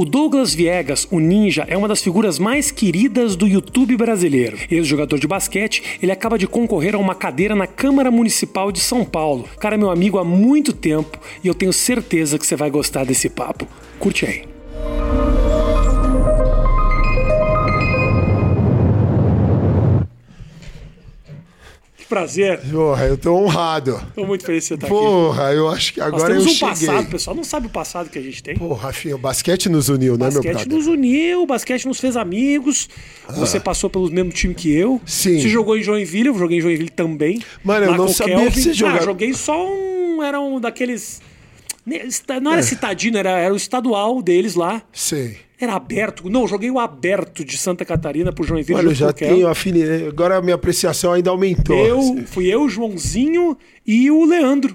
[0.00, 4.56] O Douglas Viegas, o Ninja, é uma das figuras mais queridas do YouTube brasileiro.
[4.70, 9.04] Ex-jogador de basquete, ele acaba de concorrer a uma cadeira na Câmara Municipal de São
[9.04, 9.46] Paulo.
[9.58, 13.28] Cara, meu amigo há muito tempo e eu tenho certeza que você vai gostar desse
[13.28, 13.68] papo.
[13.98, 14.59] Curte aí.
[22.10, 22.60] Prazer.
[22.70, 23.98] Porra, eu tô honrado.
[24.14, 25.56] Tô muito feliz de você estar Porra, aqui.
[25.56, 26.88] eu acho que agora Nós temos eu um cheguei.
[26.88, 28.56] passado, o pessoal não sabe o passado que a gente tem.
[28.56, 30.50] Porra, Rafinha, o basquete nos uniu, né, meu brother?
[30.50, 32.88] O basquete nos uniu, o basquete nos fez amigos.
[33.26, 33.32] Ah.
[33.34, 35.00] Você passou pelo mesmo time que eu.
[35.06, 35.40] Sim.
[35.40, 37.40] Você jogou em Joinville, eu joguei em Joinville também.
[37.62, 38.50] Mano, eu não sabia Kelvin.
[38.50, 38.98] que você jogava.
[38.98, 40.22] Ah, joguei só um...
[40.22, 41.22] Era um daqueles...
[42.42, 42.62] Não era é.
[42.62, 44.82] citadino, era, era o estadual deles lá.
[44.92, 45.34] Sim.
[45.60, 46.30] Era aberto.
[46.30, 48.78] Não, joguei o aberto de Santa Catarina pro Joinville.
[48.78, 50.06] Mano, já tenho afinidade.
[50.06, 51.76] Agora a minha apreciação ainda aumentou.
[51.76, 54.74] Eu, fui eu, o Joãozinho e o Leandro.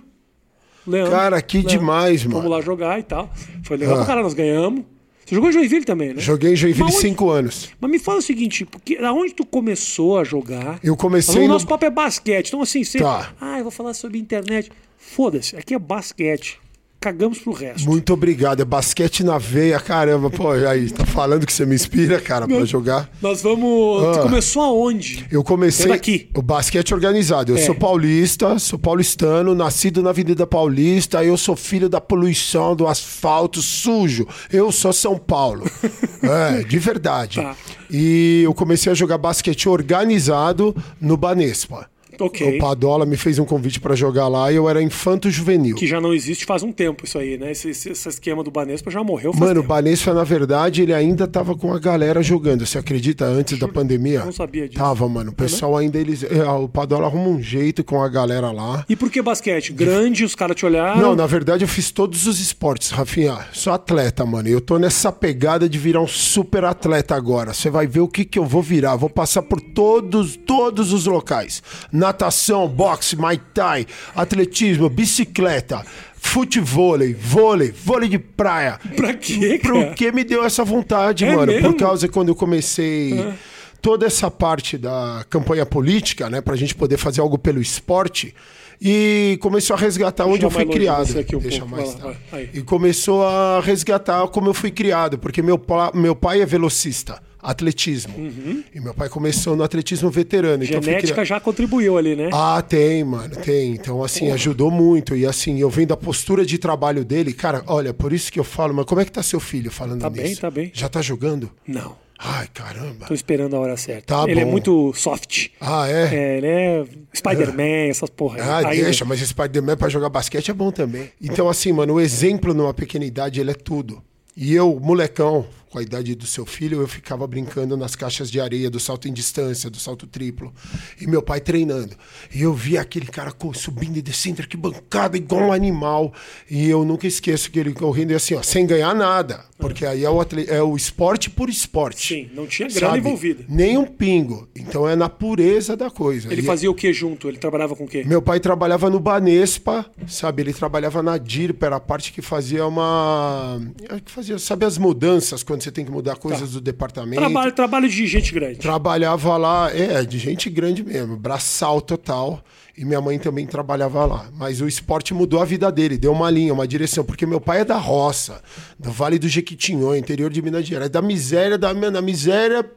[0.86, 1.80] Leandro cara, que Leandro.
[1.80, 2.36] demais, mano.
[2.36, 3.34] Fomos lá jogar e tal.
[3.64, 3.98] Foi legal ah.
[3.98, 4.84] pra caralho, nós ganhamos.
[5.26, 6.22] Você jogou em Joinville também, né?
[6.22, 6.98] Joguei em Joinville onde...
[6.98, 7.72] cinco anos.
[7.82, 10.80] Mas me fala o seguinte, porque aonde tu começou a jogar?
[10.84, 11.40] Eu comecei.
[11.40, 11.48] O no...
[11.48, 12.50] nosso papo é basquete.
[12.50, 13.00] Então, assim, você.
[13.00, 13.34] Tá.
[13.42, 14.72] Ah, eu vou falar sobre internet.
[15.00, 16.60] Foda-se, aqui é basquete
[17.00, 17.88] cagamos pro resto.
[17.88, 18.62] Muito obrigado.
[18.62, 20.30] É basquete na veia, caramba.
[20.30, 23.10] Pô, aí, tá falando que você me inspira, cara, para jogar.
[23.22, 24.18] Nós vamos.
[24.18, 24.22] Ah.
[24.24, 25.26] Começou aonde?
[25.32, 25.92] Eu comecei.
[25.92, 26.30] aqui.
[26.36, 27.52] O basquete organizado.
[27.52, 27.62] Eu é.
[27.62, 31.24] sou paulista, sou paulistano, nascido na Avenida Paulista.
[31.24, 34.28] Eu sou filho da poluição, do asfalto sujo.
[34.52, 35.70] Eu sou São Paulo.
[36.24, 37.42] é, de verdade.
[37.42, 37.56] Tá.
[37.90, 41.88] E eu comecei a jogar basquete organizado no Banespa.
[42.20, 42.58] Okay.
[42.58, 45.76] O Padola me fez um convite para jogar lá e eu era infanto juvenil.
[45.76, 47.52] Que já não existe faz um tempo isso aí, né?
[47.52, 49.66] Esse, esse, esse esquema do Banespa já morreu faz Mano, tempo.
[49.66, 52.66] o Banespa, na verdade, ele ainda tava com a galera jogando.
[52.66, 53.26] Você acredita?
[53.26, 54.20] Antes da pandemia?
[54.20, 54.80] Eu não sabia disso.
[54.82, 55.32] Tava, mano.
[55.32, 56.24] O pessoal ainda, eles...
[56.24, 58.86] É, o Padola arruma um jeito com a galera lá.
[58.88, 59.74] E por que basquete?
[59.74, 61.02] Grande, os caras te olharam?
[61.02, 63.38] Não, na verdade eu fiz todos os esportes, Rafinha.
[63.54, 64.48] Sou atleta, mano.
[64.48, 67.54] Eu tô nessa pegada de virar um super atleta agora.
[67.54, 68.96] Você vai ver o que que eu vou virar.
[68.96, 71.62] Vou passar por todos, todos os locais.
[72.06, 75.84] Natação, boxe, muay thai, atletismo, bicicleta,
[76.16, 78.80] futevôlei, vôlei, vôlei de praia.
[78.96, 79.88] Pra quê, cara?
[79.88, 81.52] Porque me deu essa vontade, é mano.
[81.52, 81.72] Mesmo?
[81.72, 83.34] Por causa quando eu comecei ah.
[83.82, 88.36] toda essa parte da campanha política, né, pra gente poder fazer algo pelo esporte,
[88.80, 91.10] e começou a resgatar onde eu fui criado.
[91.10, 91.76] Um Deixa pouco.
[91.76, 91.96] mais.
[91.96, 92.14] Tá.
[92.54, 95.60] E começou a resgatar como eu fui criado, porque meu,
[95.96, 98.18] meu pai é velocista atletismo.
[98.18, 98.64] Uhum.
[98.74, 100.64] E meu pai começou no atletismo veterano.
[100.64, 102.30] Então Genética então já contribuiu ali, né?
[102.34, 103.74] Ah, tem, mano, tem.
[103.74, 105.16] Então, assim, ajudou muito.
[105.16, 108.44] E assim, eu vendo a postura de trabalho dele, cara, olha, por isso que eu
[108.44, 110.22] falo, mas como é que tá seu filho falando tá nisso?
[110.24, 110.72] Tá bem, tá bem.
[110.74, 111.52] Já tá jogando?
[111.68, 111.96] Não.
[112.18, 113.06] Ai, caramba.
[113.08, 114.16] Tô esperando a hora certa.
[114.16, 114.50] Tá ele é bom.
[114.50, 115.50] é muito soft.
[115.60, 116.16] Ah, é?
[116.16, 117.90] É, ele é Spider-Man, é.
[117.90, 118.42] essas porra.
[118.42, 121.10] Ah, aí, deixa, mas Spider-Man pra jogar basquete é bom também.
[121.22, 124.02] Então, assim, mano, o exemplo numa pequena idade, ele é tudo.
[124.36, 128.40] E eu, molecão, com a idade do seu filho, eu ficava brincando nas caixas de
[128.40, 130.54] areia do salto em distância, do salto triplo.
[131.02, 131.98] E meu pai treinando.
[132.34, 136.14] E eu via aquele cara subindo e descendo, que bancada, igual um animal.
[136.50, 139.44] E eu nunca esqueço que ele correndo e assim, ó, sem ganhar nada.
[139.58, 142.08] Porque aí é o, atleta, é o esporte por esporte.
[142.08, 143.00] Sim, não tinha grana sabe?
[143.00, 143.46] envolvida.
[143.48, 144.48] Nem um pingo.
[144.56, 146.32] Então é na pureza da coisa.
[146.32, 147.28] Ele e fazia o que junto?
[147.30, 148.04] Ele trabalhava com o quê?
[148.06, 150.42] Meu pai trabalhava no Banespa, sabe?
[150.42, 153.62] Ele trabalhava na DIRPA, era a parte que fazia uma.
[154.04, 156.54] que fazia, sabe, as mudanças quando você tem que mudar coisas tá.
[156.54, 157.20] do departamento.
[157.20, 158.60] Trabalho, trabalho de gente grande.
[158.60, 162.42] Trabalhava lá, é, de gente grande mesmo, braçal total.
[162.78, 164.30] E minha mãe também trabalhava lá.
[164.34, 167.04] Mas o esporte mudou a vida dele, deu uma linha, uma direção.
[167.04, 168.42] Porque meu pai é da roça,
[168.78, 170.90] do Vale do Jequitinhonha, interior de Minas Gerais.
[170.90, 172.70] Da miséria, da, da miséria,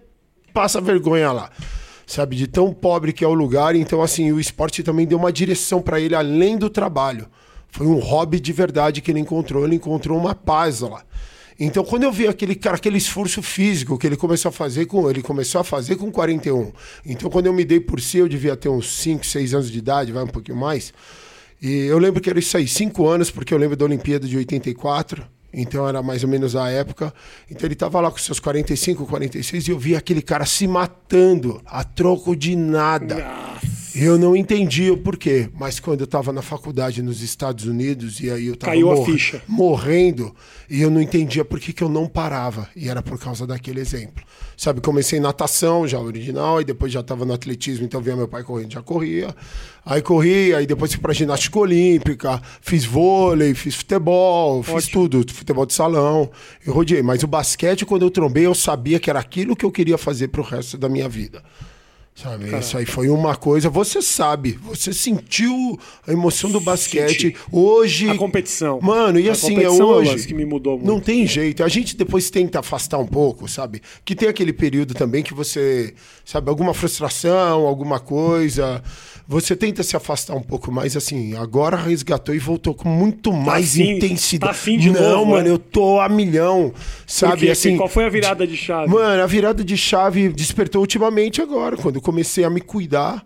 [0.53, 1.51] passa vergonha lá
[2.09, 3.77] sabe, de tão pobre que é o lugar.
[3.77, 7.29] Então, assim, o esporte também deu uma direção para ele além do trabalho.
[7.69, 9.65] Foi um hobby de verdade que ele encontrou.
[9.65, 11.03] Ele encontrou uma paz lá.
[11.59, 15.11] Então, quando eu vi aquele cara, aquele esforço físico que ele começou a fazer com
[15.11, 16.73] ele começou a fazer com 41.
[17.05, 19.79] Então, quando eu me dei por si, eu devia ter uns 5, 6 anos de
[19.79, 20.93] idade, vai um pouquinho mais.
[21.61, 24.37] E eu lembro que era isso aí, 5 anos, porque eu lembro da Olimpíada de
[24.37, 25.27] 84.
[25.53, 27.13] Então era mais ou menos a época.
[27.51, 31.61] Então ele estava lá com seus 45, 46 e eu vi aquele cara se matando
[31.67, 33.17] a troco de nada.
[33.17, 33.78] Nossa.
[34.01, 38.31] Eu não entendi o porquê, mas quando eu estava na faculdade nos Estados Unidos e
[38.31, 39.05] aí eu estava mor
[39.49, 40.33] morrendo
[40.71, 43.81] e eu não entendia por que, que eu não parava e era por causa daquele
[43.81, 44.23] exemplo.
[44.57, 48.45] Sabe, comecei natação já original e depois já estava no atletismo, então via meu pai
[48.45, 49.35] correndo, já corria.
[49.85, 54.81] Aí corri, aí depois fui para ginástica olímpica, fiz vôlei, fiz futebol, Ótimo.
[54.81, 56.31] fiz tudo, futebol de salão,
[56.65, 57.03] eu rodeei.
[57.03, 60.29] Mas o basquete, quando eu trombei, eu sabia que era aquilo que eu queria fazer
[60.29, 61.43] para o resto da minha vida
[62.21, 62.47] Sabe?
[62.47, 62.59] Caramba.
[62.59, 63.71] Isso aí foi uma coisa.
[63.71, 67.33] Você sabe, você sentiu a emoção do basquete.
[67.33, 67.37] Senti.
[67.53, 68.11] Hoje.
[68.11, 68.81] A competição.
[68.83, 70.27] Mano, e a assim, é hoje.
[70.27, 70.87] que me mudou muito.
[70.87, 71.63] Não tem jeito.
[71.63, 73.81] A gente depois tenta afastar um pouco, sabe?
[74.05, 75.95] Que tem aquele período também que você,
[76.25, 78.83] sabe, alguma frustração, alguma coisa.
[79.31, 83.37] Você tenta se afastar um pouco mais, assim, agora resgatou e voltou com muito tá
[83.37, 84.53] mais tá intensidade.
[84.55, 85.51] Tá fim de Não, novo, mano, é?
[85.51, 86.73] eu tô a milhão,
[87.07, 87.51] sabe?
[87.51, 88.91] Assim, Qual foi a virada de chave?
[88.91, 93.23] Mano, a virada de chave despertou ultimamente agora, quando eu comecei a me cuidar,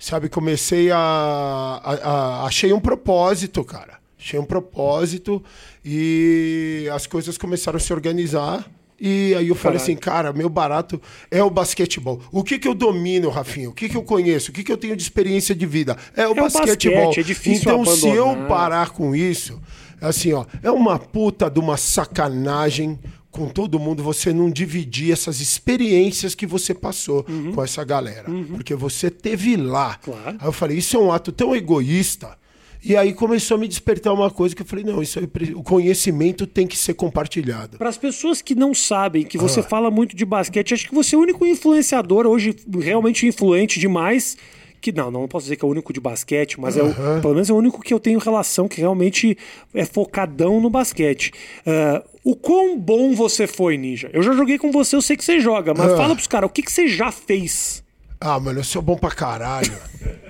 [0.00, 0.28] sabe?
[0.28, 4.00] Comecei a, a, a achei um propósito, cara.
[4.18, 5.40] Achei um propósito
[5.84, 8.68] e as coisas começaram a se organizar.
[8.98, 11.00] E aí eu falei assim, cara, meu barato
[11.30, 12.20] é o basquetebol.
[12.32, 13.68] O que que eu domino, Rafinha?
[13.68, 14.50] O que que eu conheço?
[14.50, 15.96] O que que eu tenho de experiência de vida?
[16.16, 17.06] É o é basquetebol.
[17.06, 17.98] basquete, é difícil então, abandonar.
[17.98, 19.60] se eu parar com isso,
[20.00, 22.98] assim, ó, é uma puta de uma sacanagem
[23.30, 27.52] com todo mundo você não dividir essas experiências que você passou uhum.
[27.52, 28.30] com essa galera.
[28.30, 28.44] Uhum.
[28.54, 29.96] Porque você teve lá.
[29.96, 30.38] Claro.
[30.40, 32.38] Aí eu falei, isso é um ato tão egoísta
[32.86, 35.62] e aí começou a me despertar uma coisa que eu falei, não, isso aí, o
[35.62, 37.78] conhecimento tem que ser compartilhado.
[37.78, 39.62] Para as pessoas que não sabem, que você ah.
[39.64, 44.36] fala muito de basquete, acho que você é o único influenciador hoje realmente influente demais
[44.80, 46.86] que não, não posso dizer que é o único de basquete, mas uhum.
[46.86, 49.36] é o, pelo menos é o único que eu tenho relação que realmente
[49.74, 51.32] é focadão no basquete.
[51.66, 54.08] Uh, o quão bom você foi, Ninja?
[54.12, 55.96] Eu já joguei com você, eu sei que você joga, mas uhum.
[55.96, 57.82] fala pros caras, o que, que você já fez?
[58.20, 59.72] Ah, mano, eu sou bom pra caralho.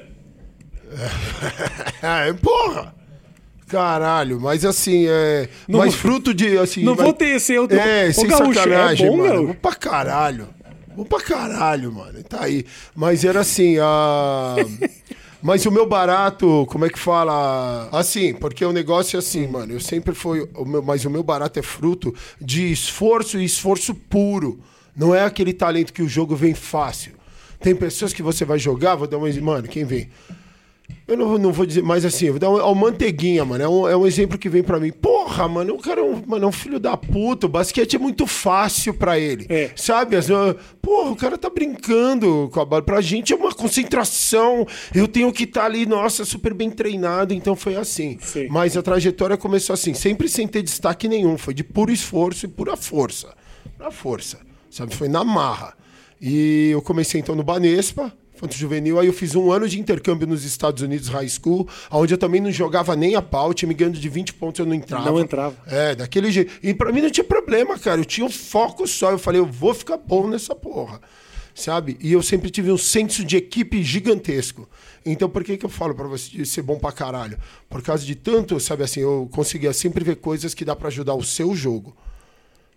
[2.03, 2.95] É, porra!
[3.69, 5.49] Caralho, mas assim, é.
[5.67, 6.57] Não, mas fruto de.
[6.57, 9.47] Assim, não mas, vou ter esse eu É, sem gaúcho, sacanagem, é bom, mano.
[9.47, 10.49] Vou pra caralho.
[10.95, 12.23] Vou pra caralho, mano.
[12.23, 12.65] Tá aí.
[12.95, 14.57] Mas era assim, a.
[15.43, 17.89] Mas o meu barato, como é que fala?
[17.93, 19.75] Assim, porque o negócio é assim, mano.
[19.75, 20.49] Eu sempre fui.
[20.55, 24.59] O meu, mas o meu barato é fruto de esforço e esforço puro.
[24.97, 27.13] Não é aquele talento que o jogo vem fácil.
[27.61, 29.31] Tem pessoas que você vai jogar, vou dar uma.
[29.41, 30.09] Mano, quem vem?
[31.09, 33.63] Eu não, não vou dizer, mas assim, vou dar um, o Manteiguinha, mano.
[33.63, 34.91] É um, é um exemplo que vem para mim.
[34.91, 37.47] Porra, mano, o cara é um, mano, é um filho da puta.
[37.47, 39.47] O basquete é muito fácil para ele.
[39.49, 39.71] É.
[39.77, 40.17] Sabe?
[40.17, 40.27] As,
[40.83, 42.83] porra, o cara tá brincando com a bola.
[42.83, 44.67] Pra gente é uma concentração.
[44.93, 47.33] Eu tenho que estar tá ali, nossa, super bem treinado.
[47.33, 48.19] Então foi assim.
[48.21, 48.49] Sim.
[48.49, 51.39] Mas a trajetória começou assim, sempre sem ter destaque nenhum.
[51.39, 53.33] Foi de puro esforço e pura força.
[53.79, 54.41] Pura força.
[54.69, 54.93] Sabe?
[54.93, 55.75] Foi na marra.
[56.21, 59.01] E eu comecei então no Banespa, infanto juvenil.
[59.01, 62.41] Aí eu fiz um ano de intercâmbio nos Estados Unidos High School, onde eu também
[62.41, 65.11] não jogava nem a pau, time ganhando de 20 pontos eu não entrava.
[65.11, 65.57] Não entrava.
[65.67, 66.53] É, daquele jeito.
[66.63, 68.01] E para mim não tinha problema, cara.
[68.01, 69.11] Eu tinha um foco só.
[69.11, 71.01] Eu falei, eu vou ficar bom nessa porra.
[71.55, 71.97] Sabe?
[72.01, 74.69] E eu sempre tive um senso de equipe gigantesco.
[75.07, 77.39] Então, por que, que eu falo para você ser bom pra caralho?
[77.69, 81.15] Por causa de tanto, sabe assim, eu conseguia sempre ver coisas que dá para ajudar
[81.15, 81.97] o seu jogo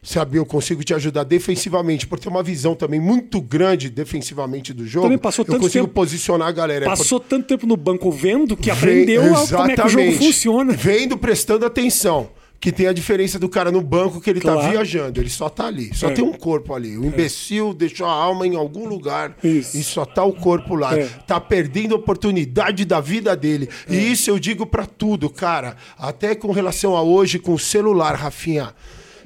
[0.02, 4.88] sabe, eu consigo te ajudar defensivamente, por ter uma visão também muito grande defensivamente do
[4.88, 5.06] jogo.
[5.06, 6.86] Também passou tanto eu consigo tempo, posicionar a galera.
[6.86, 10.12] É passou tanto tempo no banco vendo que aprendeu Vem, como é que o jogo
[10.14, 10.74] funciona.
[10.74, 12.30] Vendo, prestando atenção.
[12.62, 14.68] Que tem a diferença do cara no banco que ele tá claro.
[14.68, 16.12] tá viajando, ele só tá ali, só é.
[16.12, 16.98] tem um corpo ali.
[16.98, 17.74] O imbecil é.
[17.74, 19.78] deixou a alma em algum lugar isso.
[19.78, 20.94] e só tá o corpo lá.
[20.94, 21.06] É.
[21.26, 23.70] Tá perdendo a oportunidade da vida dele.
[23.88, 24.02] E é.
[24.02, 25.78] isso eu digo para tudo, cara.
[25.98, 28.74] Até com relação a hoje, com o celular, Rafinha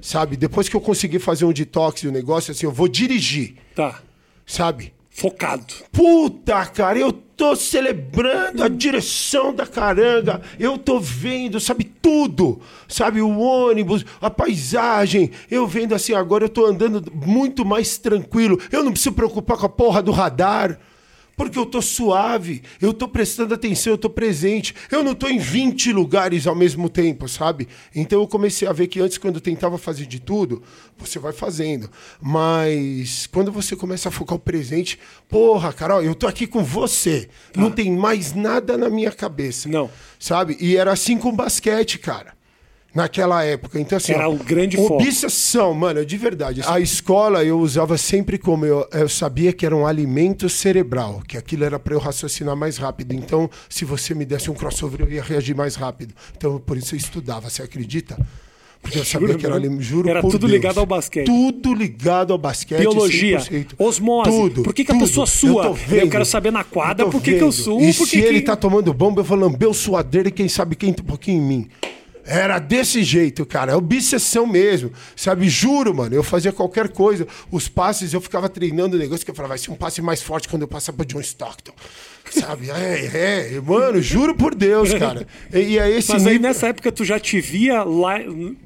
[0.03, 0.35] sabe?
[0.35, 3.55] Depois que eu conseguir fazer um detox do negócio, assim, eu vou dirigir.
[3.73, 4.01] Tá.
[4.45, 4.93] Sabe?
[5.09, 5.73] Focado.
[5.91, 10.41] Puta, cara, eu tô celebrando a direção da caranga.
[10.59, 12.59] Eu tô vendo, sabe, tudo.
[12.87, 15.31] Sabe, o ônibus, a paisagem.
[15.49, 18.59] Eu vendo assim, agora eu tô andando muito mais tranquilo.
[18.71, 20.77] Eu não preciso preocupar com a porra do radar.
[21.35, 24.75] Porque eu tô suave, eu tô prestando atenção, eu tô presente.
[24.91, 27.67] Eu não tô em 20 lugares ao mesmo tempo, sabe?
[27.95, 30.61] Então eu comecei a ver que antes, quando eu tentava fazer de tudo,
[30.97, 31.89] você vai fazendo.
[32.21, 37.29] Mas quando você começa a focar o presente, porra, Carol, eu tô aqui com você.
[37.51, 37.59] Tá.
[37.59, 39.67] Não tem mais nada na minha cabeça.
[39.67, 39.89] Não.
[40.19, 40.55] Sabe?
[40.59, 42.42] E era assim com basquete, cara
[42.93, 43.79] naquela época.
[43.79, 45.79] Então, assim, era o grande obsessão, foco.
[45.79, 46.61] mano, de verdade.
[46.65, 51.37] A escola eu usava sempre como eu, eu sabia que era um alimento cerebral, que
[51.37, 53.13] aquilo era para eu raciocinar mais rápido.
[53.13, 56.13] Então, se você me desse um crossover, eu ia reagir mais rápido.
[56.35, 58.17] Então, por isso eu estudava, você acredita?
[58.83, 61.25] Porque eu sabia juro, que era ali, juro Era tudo Deus, ligado ao basquete.
[61.25, 62.81] Tudo ligado ao basquete.
[62.81, 63.75] Biologia, 100%.
[63.79, 64.29] osmose.
[64.29, 64.63] Tudo.
[64.63, 65.03] Por que, que tudo.
[65.05, 65.65] a pessoa sua?
[65.67, 67.79] Eu, eu, quero saber na quadra por que, que eu suo.
[67.79, 68.19] E se que...
[68.19, 71.41] ele tá tomando bomba, eu vou lamber o suadeiro e quem sabe quem um pouquinho
[71.41, 71.69] em mim.
[72.25, 73.73] Era desse jeito, cara.
[73.73, 74.91] É obsessão mesmo.
[75.15, 76.15] Sabe, juro, mano.
[76.15, 77.27] Eu fazia qualquer coisa.
[77.51, 80.21] Os passes, eu ficava treinando o negócio que eu falava, vai ser um passe mais
[80.21, 81.73] forte quando eu passar pra John Stockton.
[82.31, 82.69] Sabe?
[82.71, 83.61] É, é.
[83.61, 85.27] Mano, juro por Deus, cara.
[85.53, 88.15] E, e é esse Mas aí nessa época tu já te via lá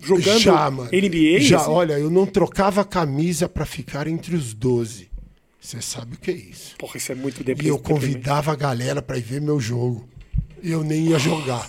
[0.01, 0.89] jogando já, mano.
[0.91, 1.39] NBA?
[1.41, 1.71] Já, assim?
[1.71, 5.09] olha, eu não trocava camisa para ficar entre os 12.
[5.59, 6.75] Você sabe o que é isso.
[6.77, 7.75] Porra, isso é muito E depressivo.
[7.75, 10.07] eu convidava a galera pra ir ver meu jogo.
[10.63, 11.67] E eu nem ia jogar.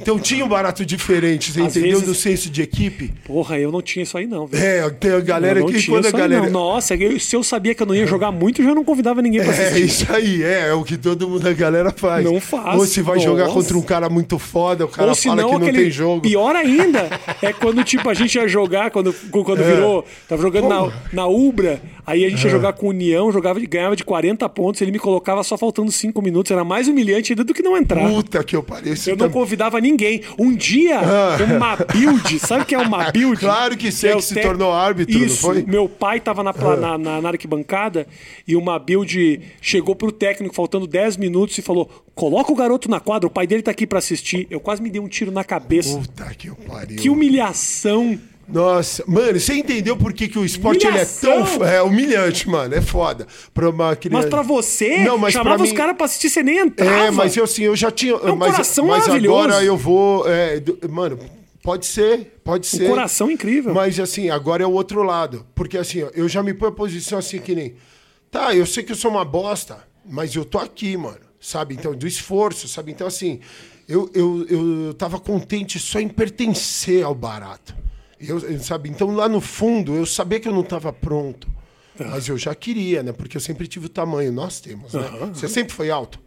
[0.00, 1.98] Então tinha um barato diferente, você Às entendeu?
[1.98, 3.12] vezes- Do senso de equipe.
[3.24, 4.62] Porra, eu não tinha isso aí não, velho.
[4.64, 6.42] É, tem a galera que quando a aí, galera.
[6.44, 6.50] não.
[6.50, 9.20] Nossa, eu- se eu sabia que eu não ia jogar muito, eu já não convidava
[9.22, 9.84] ninguém pra É assistir.
[9.84, 12.24] isso aí, é, é o que todo mundo, a galera faz.
[12.24, 12.78] Não faz.
[12.78, 15.58] Ou se vai jogar contra um cara muito foda, o cara Ou fala não, que
[15.66, 16.22] não tem jogo.
[16.22, 17.08] pior ainda
[17.42, 19.74] é quando tipo a gente ia jogar quando quando É.
[19.74, 23.96] virou, tava jogando na, na Ubra, aí a gente ia jogar com União, jogava ganhava
[23.96, 27.52] de 40 pontos, ele me colocava só faltando 5 minutos, era mais humilhante ainda do
[27.52, 28.08] que não entrar.
[28.08, 29.10] Puta que eu pareço.
[29.10, 29.87] Eu não convidava ninguém.
[30.38, 31.00] Um dia,
[31.56, 33.36] uma build, sabe o que é uma build?
[33.36, 33.40] Ah.
[33.48, 35.62] Claro que sei é que o se tornou árbitro, não Isso, foi?
[35.62, 38.06] meu pai tava na, pla- na, na, na arquibancada
[38.46, 43.00] e uma build chegou pro técnico faltando 10 minutos e falou: coloca o garoto na
[43.00, 44.46] quadra, o pai dele tá aqui pra assistir.
[44.50, 45.98] Eu quase me dei um tiro na cabeça.
[45.98, 46.96] Puta que pariu.
[46.96, 48.18] Que humilhação.
[48.48, 52.74] Nossa, mano, você entendeu por que, que o esporte ele é tão é humilhante, mano?
[52.74, 53.26] É foda.
[53.52, 54.22] Pra uma criança.
[54.22, 56.90] Mas pra você, Não, mas chamava pra os mim- caras pra assistir, você nem entrava.
[56.90, 58.16] É, mas eu assim, eu já tinha.
[58.16, 59.38] um mas, coração mas maravilhoso.
[59.44, 60.24] agora eu vou.
[60.26, 61.18] é, mano,
[61.62, 62.86] pode ser, pode ser.
[62.86, 63.74] Um coração incrível.
[63.74, 65.44] Mas assim, agora é o outro lado.
[65.54, 67.74] Porque assim, eu já me ponho a posição assim que nem.
[68.30, 69.78] Tá, eu sei que eu sou uma bosta,
[70.08, 71.20] mas eu tô aqui, mano.
[71.40, 71.74] Sabe?
[71.74, 72.90] Então, do esforço, sabe?
[72.92, 73.40] Então, assim,
[73.86, 77.74] eu, eu, eu tava contente só em pertencer ao barato.
[78.20, 78.88] Eu, eu, sabe?
[78.88, 81.48] Então, lá no fundo, eu sabia que eu não tava pronto.
[81.98, 83.12] Mas eu já queria, né?
[83.12, 84.30] Porque eu sempre tive o tamanho.
[84.32, 85.02] Nós temos, né?
[85.34, 86.20] Você sempre foi alto?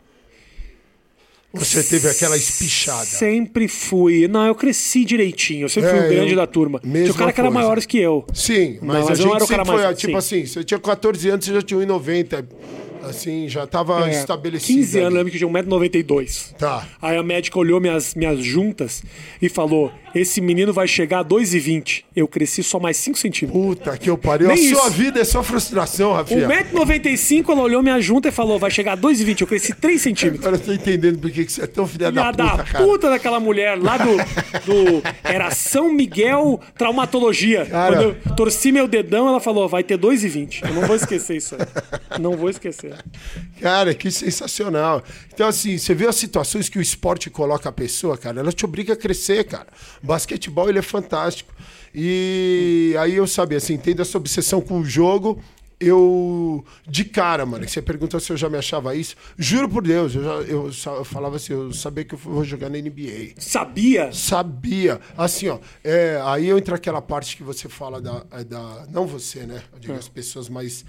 [1.53, 3.03] Você teve aquela espichada.
[3.05, 4.25] Sempre fui.
[4.27, 5.65] Não, eu cresci direitinho.
[5.65, 6.79] Eu sempre fui É, o grande eu- da turma.
[6.79, 7.59] Tinha o cara que era coisa.
[7.61, 8.25] maiores que eu.
[8.33, 10.17] Sim, mas, Não, a mas eu gente era o cara sempre foi, mais- tipo sim.
[10.41, 12.47] assim, você tinha 14 anos, você já tinha 1,90.
[13.03, 14.77] Assim, já tava É, estabelecido.
[14.77, 15.15] 15 anos, eu ali.
[15.17, 16.53] lembro que tinha 1,92m.
[16.57, 16.87] Tá.
[17.01, 19.03] Aí a médica olhou minhas, minhas juntas
[19.41, 22.03] e falou: Esse menino vai chegar a 2,20.
[22.15, 23.63] Eu cresci só mais 5 centímetros.
[23.63, 24.47] Puta que eu pariu.
[24.47, 24.97] Nem a sua isso.
[24.97, 26.47] vida é só frustração, Rafinha.
[26.47, 29.41] 1,95m, ela olhou minha junta e falou: Vai chegar a 2,20.
[29.41, 30.45] Eu cresci 3 centímetros.
[30.45, 33.13] Agora eu tô entendendo por que você é tão filha da da puta, puta, cara.
[33.13, 34.17] daquela mulher lá do,
[34.65, 35.03] do.
[35.23, 37.65] Era São Miguel Traumatologia.
[37.65, 37.95] Cara.
[37.95, 40.67] Quando eu torci meu dedão, ela falou: vai ter 2,20.
[40.67, 42.19] Eu não vou esquecer isso aí.
[42.19, 42.95] Não vou esquecer.
[43.59, 45.03] Cara, que sensacional.
[45.33, 48.65] Então, assim, você vê as situações que o esporte coloca a pessoa, cara, ela te
[48.65, 49.67] obriga a crescer, cara.
[50.01, 51.53] Basquetebol, ele é fantástico.
[51.93, 55.41] E aí eu sabia, assim, tendo essa obsessão com o jogo,
[55.81, 59.81] eu, de cara, mano, que você perguntou se eu já me achava isso, juro por
[59.81, 63.33] Deus, eu, já, eu, eu falava assim, eu sabia que eu vou jogar na NBA.
[63.37, 64.11] Sabia?
[64.13, 65.01] Sabia.
[65.17, 65.59] Assim, ó.
[65.83, 68.23] é, aí eu entro aquela parte que você fala da.
[68.31, 69.63] é da não você, né?
[69.73, 70.85] Eu digo as pessoas, mas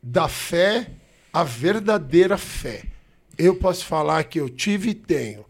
[0.00, 0.90] da fé,
[1.32, 2.84] a verdadeira fé.
[3.36, 5.44] Eu posso falar que eu tive e tenho.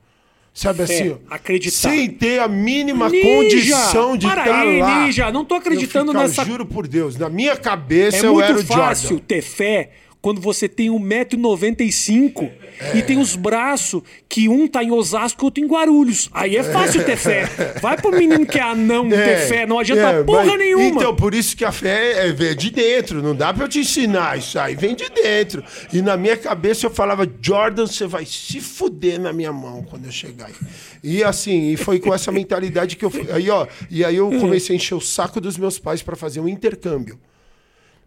[0.57, 1.17] Sabe Fé, assim?
[1.29, 1.91] acreditar.
[1.91, 3.27] Sem ter a mínima Ninja!
[3.27, 5.05] condição de estar aí, lá.
[5.05, 8.41] Ninja, não tô acreditando eu ficava, nessa- Juro por Deus, na minha cabeça É eu
[8.41, 9.91] era o muito fácil ter fé
[10.25, 12.51] quando você tem 1,95m
[12.95, 16.31] e tem os braços que um tá em Osasco e outro em Guarulhos.
[16.33, 17.45] Aí é fácil ter fé.
[17.83, 20.87] Vai pro menino que é anão ter fé, não adianta é, porra mas- nenhuma.
[20.87, 23.23] Então, por isso que a fé é, vem de dentro.
[23.23, 24.75] Não dá pra eu te ensinar isso aí.
[24.75, 25.63] Vem de dentro.
[25.93, 30.07] E na minha cabeça eu falava, Jordan, você vai se fuder na minha mão quando
[30.07, 30.55] eu chegar aí.
[31.03, 33.31] E assim, e foi com essa mentalidade que eu fui.
[33.31, 36.41] Aí, ó, e aí eu comecei a encher o saco dos meus pais pra fazer
[36.41, 37.19] um intercâmbio.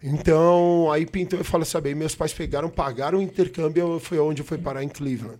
[0.03, 4.41] Então, aí pintou e falou, sabe, aí meus pais pegaram, pagaram o intercâmbio, foi onde
[4.41, 5.39] eu fui parar em Cleveland.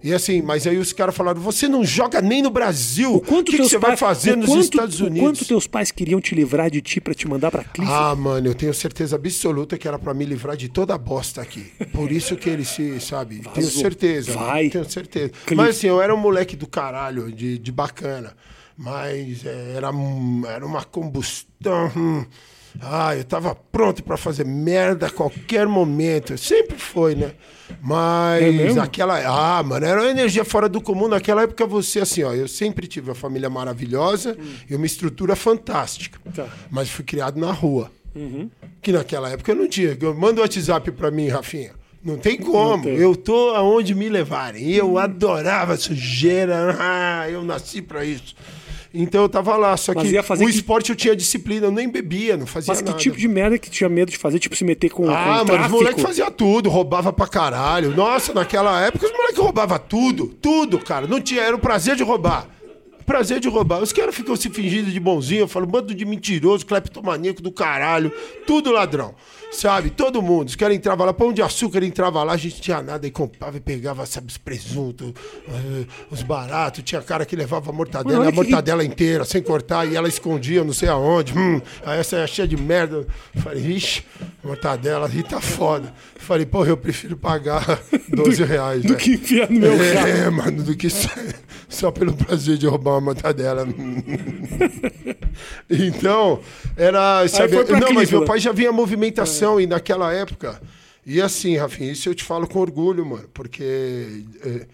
[0.00, 3.16] E assim, mas aí os caras falaram, você não joga nem no Brasil.
[3.16, 5.20] O Quanto que, que você vai pais- fazer o nos quanto- Estados Unidos?
[5.40, 8.00] Quanto teus pais queriam te livrar de ti pra te mandar pra Cleveland?
[8.12, 11.40] Ah, mano, eu tenho certeza absoluta que era pra me livrar de toda a bosta
[11.42, 11.72] aqui.
[11.92, 13.40] Por isso que ele se, sabe?
[13.54, 14.34] Tenho certeza.
[14.34, 14.68] Vai.
[14.68, 15.32] Tenho certeza.
[15.56, 18.36] Mas assim, eu era um moleque do caralho, de, de bacana.
[18.76, 19.90] Mas é, era,
[20.48, 21.90] era uma combustão.
[21.96, 22.24] hum.
[22.80, 26.38] Ah, eu tava pronto pra fazer merda a qualquer momento.
[26.38, 27.32] Sempre foi, né?
[27.82, 28.42] Mas
[28.76, 29.18] É aquela.
[29.58, 31.08] Ah, mano, era uma energia fora do comum.
[31.08, 34.36] Naquela época você, assim, ó, eu sempre tive uma família maravilhosa
[34.68, 36.18] e uma estrutura fantástica.
[36.34, 36.46] Tá.
[36.70, 37.90] Mas fui criado na rua.
[38.82, 39.96] Que naquela época eu não tinha.
[40.00, 41.72] Eu- Manda o WhatsApp pra mim, Rafinha.
[42.02, 42.84] Não tem como.
[42.84, 42.96] tem.
[42.96, 44.70] Eu tô aonde me levarem.
[44.70, 46.76] Eu adorava sujeira.
[46.78, 48.34] Ah, eu nasci pra isso.
[48.92, 49.76] Então eu tava lá.
[49.76, 51.66] Só que o que- esporte eu tinha disciplina.
[51.66, 52.98] Eu nem bebia, não fazia Mas que nada.
[52.98, 54.38] tipo de merda que tinha medo de fazer?
[54.38, 57.94] Tipo, se meter com, Ah, com mas os moleques faziam tudo, roubava pra caralho.
[57.94, 61.06] Nossa, naquela época os moleques roubavam tudo, tudo, cara.
[61.06, 62.48] Não tinha, era o prazer de roubar.
[63.06, 63.80] prazer de roubar.
[63.82, 68.12] Os caras ficam se fingindo de bonzinho, eu falo, bando de mentiroso, cleptomaníaco do caralho,
[68.46, 69.14] tudo ladrão.
[69.50, 69.90] Sabe?
[69.90, 70.48] Todo mundo.
[70.48, 73.56] Os caras entravam lá, pão de açúcar entrava lá, a gente tinha nada e comprava
[73.56, 75.12] e pegava, sabe, os presuntos,
[75.48, 76.82] eh, os baratos.
[76.84, 80.06] Tinha cara que levava a mortadela, Mano, a que- mortadela inteira, sem cortar, e ela
[80.08, 81.36] escondia não sei aonde.
[81.36, 83.06] Hum, aí essa é cheia de merda.
[83.34, 84.04] Eu Falei, ixi,
[84.44, 85.92] mortadela ali tá foda.
[86.14, 87.80] Eu Falei, porra, eu prefiro pagar
[88.14, 88.82] 12 reais.
[88.82, 89.00] Do velho.
[89.00, 90.08] que enfiar no meu carro.
[90.08, 91.08] É, mano, do que só,
[91.68, 93.66] só pelo prazer de roubar uma mortadela.
[95.70, 96.40] então,
[96.76, 97.26] era.
[97.28, 100.60] Sabe, não, mas meu pai já vinha movimentação e naquela época.
[101.04, 104.66] E assim, Rafinha, isso eu te falo com orgulho, mano, porque é,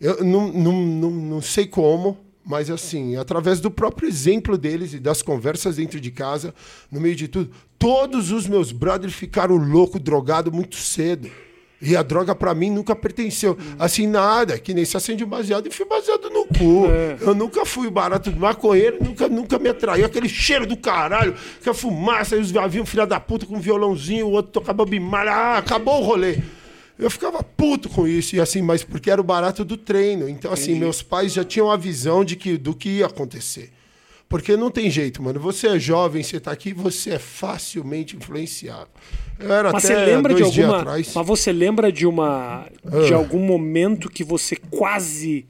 [0.00, 4.98] eu não, não, não, não sei como, mas assim, através do próprio exemplo deles e
[4.98, 6.54] das conversas dentro de casa,
[6.90, 11.30] no meio de tudo, todos os meus brothers ficaram louco, drogado muito cedo.
[11.80, 13.56] E a droga pra mim nunca pertenceu.
[13.78, 16.86] Assim, nada, que nem se acende baseado e fui baseado no cu.
[17.20, 20.04] Eu nunca fui barato do maconheiro, nunca, nunca me atraiu.
[20.04, 23.56] Aquele cheiro do caralho, que a fumaça, aí os havia um filho da puta com
[23.56, 26.38] um violãozinho, o outro tocava bimalha, ah, acabou o rolê.
[26.98, 30.28] Eu ficava puto com isso, e assim, mas porque era o barato do treino.
[30.28, 33.70] Então, assim, meus pais já tinham a visão de que, do que ia acontecer.
[34.28, 35.40] Porque não tem jeito, mano.
[35.40, 38.88] Você é jovem, você tá aqui, você é facilmente influenciável.
[39.38, 40.82] Eu era Mas até você lembra de dois dias alguma.
[40.82, 41.12] atrás.
[41.14, 42.66] Mas você lembra de uma.
[43.06, 43.16] De Ah.
[43.16, 45.46] algum momento que você quase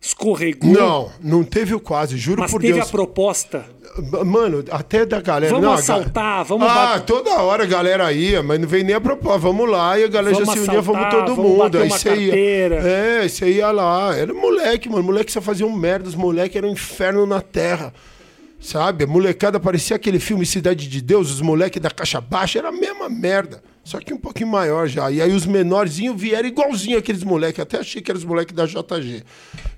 [0.00, 0.70] escorregou?
[0.72, 2.86] Não, não teve o quase, juro Mas por teve Deus.
[2.88, 3.64] a proposta.
[4.24, 5.52] Mano, até da galera.
[5.52, 8.94] Vamos não, assaltar, vamos Ah, bat- toda hora a galera ia, mas não vem nem
[8.94, 9.38] a proposta.
[9.40, 11.58] Vamos lá, e a galera Vamos já se unia, vamos todo vamos mundo.
[11.58, 12.34] bater Aí você ia.
[12.74, 14.16] É, você ia lá.
[14.16, 15.02] Era moleque, mano.
[15.02, 16.08] Moleque só fazia um merda.
[16.08, 17.92] Os moleques eram um inferno na terra.
[18.60, 19.04] Sabe?
[19.04, 22.72] A molecada parecia aquele filme Cidade de Deus, os moleques da caixa baixa, era a
[22.72, 23.62] mesma merda.
[23.88, 25.10] Só que um pouquinho maior já.
[25.10, 27.58] E aí os menorzinhos vieram igualzinho aqueles moleques.
[27.60, 29.22] Até achei que eram os moleques da JG.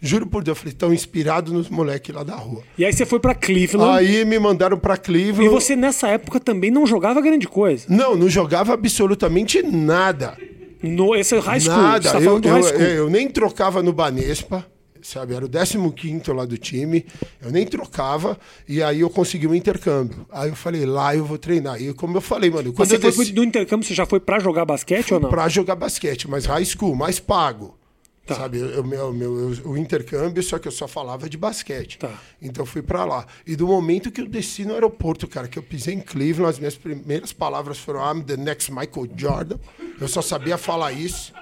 [0.03, 2.65] Juro por Deus, eu falei, estão inspirados nos moleques lá da rua.
[2.77, 3.99] E aí você foi pra Cleveland.
[3.99, 5.45] Aí me mandaram pra Cleveland.
[5.45, 7.87] E você nessa época também não jogava grande coisa.
[7.89, 10.37] Não, não jogava absolutamente nada.
[10.83, 11.77] No, esse é high school.
[11.77, 12.09] Nada.
[12.11, 12.41] Você tá eu,
[12.81, 14.67] eu- eu nem trocava no Banespa,
[15.03, 15.35] sabe?
[15.35, 17.07] Era o 15 lá do time.
[17.41, 18.39] Eu nem trocava.
[18.69, 20.27] E aí eu consegui um intercâmbio.
[20.31, 21.81] Aí eu falei, lá eu vou treinar.
[21.81, 24.21] E como eu falei, mano, quando você eu foi desci do intercâmbio, você já foi
[24.21, 25.29] pra jogar basquete ou não?
[25.31, 27.77] pra jogar basquete, mas high school, mais pago.
[28.27, 28.35] Tá.
[28.37, 31.99] Sabe, eu, meu, meu, eu- o intercâmbio, só que eu só falava de basquete.
[31.99, 32.13] Tá.
[32.41, 33.27] Então eu fui pra lá.
[33.45, 36.59] E do momento que eu desci no aeroporto, cara, que eu pisei em Cleveland, as
[36.59, 39.59] minhas primeiras palavras foram I'm the next Michael Jordan.
[40.01, 41.33] Eu só sabia falar isso.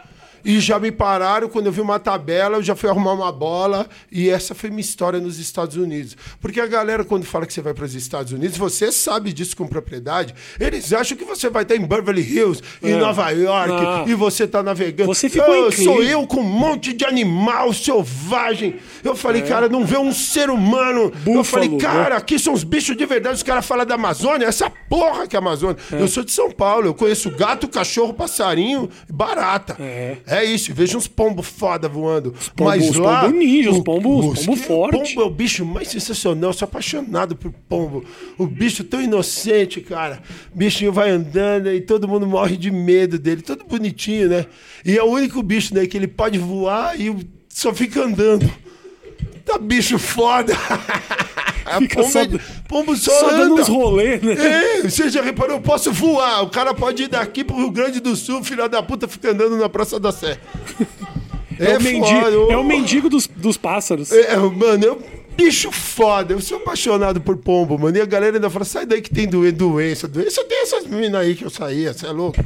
[0.45, 3.87] E já me pararam quando eu vi uma tabela, eu já fui arrumar uma bola
[4.11, 6.17] e essa foi minha história nos Estados Unidos.
[6.41, 9.57] Porque a galera quando fala que você vai para os Estados Unidos, você sabe disso
[9.57, 10.35] com propriedade.
[10.61, 12.97] Eles acham que você vai estar em Beverly Hills, em É.
[12.97, 14.05] Nova York, Ah.
[14.07, 15.13] e você tá navegando.
[15.13, 18.77] Você ficou em Eu Sou eu com um monte de animal selvagem.
[19.05, 21.03] Eu falei, cara, não vê um ser humano.
[21.05, 21.79] eu Búfalo, falei, né?
[21.79, 23.37] cara, aqui são os bichos de verdade.
[23.37, 25.77] Os caras falam da Amazônia, essa porra que é a Amazônia.
[25.93, 29.77] Eu sou de São Paulo, eu conheço gato, cachorro, passarinho barata.
[29.81, 30.17] É.
[30.45, 32.35] isso, vejo uns pombos foda voando.
[32.55, 33.23] pombo- Mas os lá.
[33.23, 35.15] pombo ninja, os o- pombo- pombo forte.
[35.15, 38.05] Pombo é o bicho mais sensacional, eu sou apaixonado por pombo.
[38.37, 40.21] O bicho tão inocente, cara.
[40.55, 44.47] O bichinho vai andando e todo mundo morre de medo dele, todo bonitinho, né?
[44.85, 47.15] E é o único bicho, né, que ele pode voar e
[47.49, 48.51] só fica andando.
[49.45, 50.53] Tá bicho foda.
[51.77, 52.29] A Fica pombo, só- é-
[52.69, 53.63] pombo só, Só dando anda.
[53.63, 54.33] uns rolês, né?
[54.35, 55.57] É, você já reparou?
[55.57, 56.43] Eu posso voar.
[56.43, 59.57] O cara pode ir daqui pro Rio Grande do Sul, filha da puta, fica andando
[59.57, 60.39] na Praça da Sé.
[61.59, 64.13] É, o, mendigo, foda, é o mendigo dos, dos pássaros.
[64.13, 65.03] É, mano, eu
[65.37, 66.33] bicho foda.
[66.35, 67.97] Eu sou apaixonado por pombo, mano.
[67.97, 70.07] E a galera ainda fala, sai daí que tem doen- doença.
[70.07, 72.39] Doença tem essas meninas aí que eu saía, você é louco?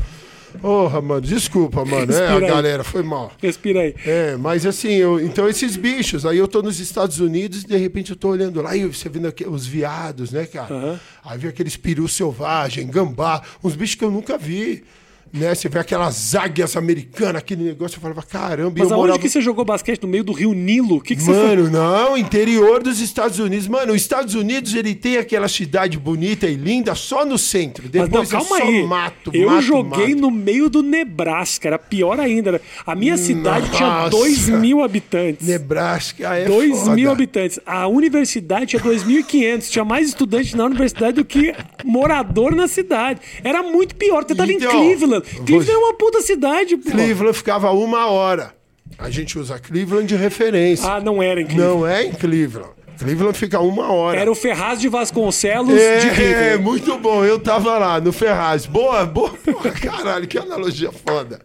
[0.61, 2.13] Porra, mano, desculpa, mano.
[2.13, 3.33] É, a galera, foi mal.
[3.41, 3.95] Respira aí.
[4.07, 7.77] É, mas assim, eu, então esses bichos, aí eu tô nos Estados Unidos e de
[7.77, 10.75] repente eu tô olhando lá e você vendo aqui, os viados, né, cara?
[10.75, 11.01] Aham.
[11.25, 14.85] Aí vê aqueles perus selvagem, gambá, uns bichos que eu nunca vi.
[15.33, 15.55] Né?
[15.55, 19.19] Você vê aquelas águias americanas, aquele negócio, eu falava, caramba, Mas eu aonde morava...
[19.19, 20.03] que você jogou basquete?
[20.03, 20.97] No meio do rio Nilo?
[20.97, 21.23] O que, que?
[21.25, 23.67] Mano, não, interior dos Estados Unidos.
[23.67, 27.85] Mano, os Estados Unidos, ele tem aquela cidade bonita e linda só no centro.
[27.85, 28.83] Mas não, Depois calma é só aí.
[28.85, 30.21] mato, eu mato, joguei mato.
[30.21, 32.61] no meio do Nebraska, era pior ainda.
[32.85, 34.11] A minha cidade tinha Nossa.
[34.11, 35.47] 2 mil habitantes.
[35.49, 36.95] Nebraska é 2 foda.
[36.95, 37.59] mil habitantes.
[37.65, 39.71] A universidade tinha 2.500.
[39.71, 43.21] Tinha mais estudante na universidade do que morador na cidade.
[43.43, 44.25] Era muito pior.
[44.25, 45.22] Você tava Então, em Cleveland.
[45.23, 46.91] Cleveland é uma puta cidade, pô.
[46.91, 48.55] Cleveland ficava uma hora.
[48.99, 50.89] A gente usa Cleveland de referência.
[50.89, 51.75] Ah, não era em Cleveland.
[51.75, 52.71] Não é em Cleveland.
[52.99, 54.19] Cleveland fica uma hora.
[54.19, 56.63] Era o Ferraz de Vasconcelos é, de é, Cleveland.
[56.63, 57.25] muito bom.
[57.25, 58.67] Eu tava lá no Ferraz.
[58.67, 59.31] Boa, boa.
[59.45, 61.41] Porra, caralho, que analogia foda.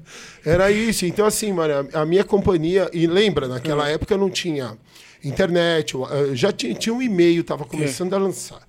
[0.46, 1.06] Era isso.
[1.06, 2.90] Então, assim, mano, a, minha companhia.
[2.94, 4.78] E lembra, naquela época não tinha.
[5.24, 8.62] internet, eh, já tinha, tinha um e-mail, estava começando a lançar.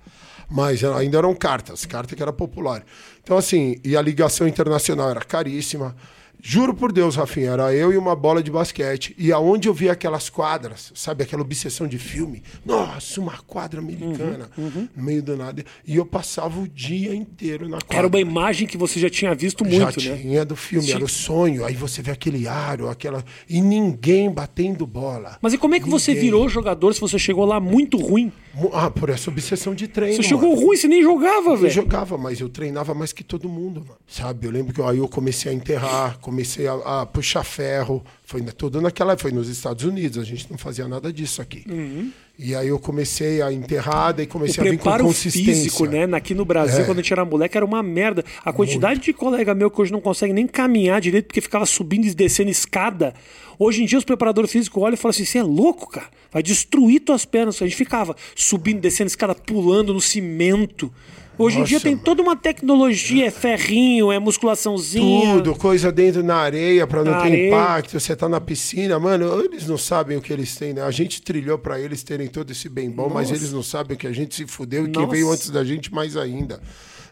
[0.49, 2.83] Mas ainda eram cartas, carta que era popular.
[3.29, 5.95] Então, assim, e a ligação internacional era caríssima.
[6.41, 9.13] Juro por Deus, Rafinha, era eu e uma bola de basquete.
[9.17, 12.41] E aonde eu via aquelas quadras, sabe, aquela obsessão de filme.
[12.65, 14.89] Nossa, uma quadra americana uhum, uhum.
[14.95, 15.63] no meio do nada.
[15.85, 17.97] E eu passava o dia inteiro na quadra.
[17.97, 20.21] Era uma imagem que você já tinha visto muito, já né?
[20.21, 20.93] tinha do filme, Sim.
[20.93, 21.65] era o sonho.
[21.65, 23.23] Aí você vê aquele aro, aquela.
[23.47, 25.37] E ninguém batendo bola.
[25.41, 25.99] Mas e como é que ninguém.
[25.99, 28.31] você virou jogador se você chegou lá muito ruim?
[28.73, 30.15] Ah, por essa obsessão de treino.
[30.15, 30.65] Você chegou mano.
[30.65, 31.67] ruim, você nem jogava, velho.
[31.67, 33.99] Eu jogava, mas eu treinava mais que todo mundo, mano.
[34.07, 34.47] Sabe?
[34.47, 38.03] Eu lembro que aí eu comecei a enterrar comecei a, a, puxar ferro.
[38.23, 40.19] Foi tudo naquela foi nos Estados Unidos.
[40.19, 41.63] A gente não fazia nada disso aqui.
[41.67, 42.11] Uhum.
[42.37, 45.53] E aí eu comecei a enterrar, e comecei o a vir com consistência.
[45.53, 46.07] físico, né?
[46.15, 46.85] Aqui no Brasil, é.
[46.85, 48.23] quando a gente era moleque, era uma merda.
[48.45, 49.05] A quantidade Muito.
[49.05, 52.49] de colega meu que hoje não consegue nem caminhar direito porque ficava subindo e descendo
[52.49, 53.13] escada.
[53.57, 56.07] Hoje em dia os preparadores físicos olham e falam assim: você é louco, cara?
[56.31, 57.61] Vai destruir tuas pernas.
[57.61, 60.93] A gente ficava subindo, descendo escada, pulando no cimento.
[61.39, 65.35] Hoje Nossa, em dia tem toda uma tecnologia, é ferrinho, é musculaçãozinha.
[65.35, 67.47] Tudo, coisa dentro na areia para não na ter areia.
[67.47, 67.97] impacto.
[67.97, 70.81] Você tá na piscina, mano, eles não sabem o que eles têm, né?
[70.81, 73.13] A gente trilhou para eles terem todo esse bem bom, Nossa.
[73.15, 75.93] mas eles não sabem que a gente se fudeu e quem veio antes da gente
[75.93, 76.59] mais ainda.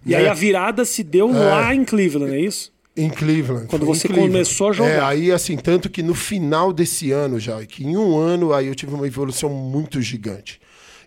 [0.05, 0.17] E né?
[0.17, 1.39] aí a virada se deu é.
[1.39, 2.73] lá em Cleveland, é isso?
[2.97, 3.67] Em Cleveland.
[3.67, 4.33] Quando você Cleveland.
[4.33, 4.89] começou a jogar.
[4.89, 8.67] É, aí assim, tanto que no final desse ano já, que em um ano aí
[8.67, 10.59] eu tive uma evolução muito gigante.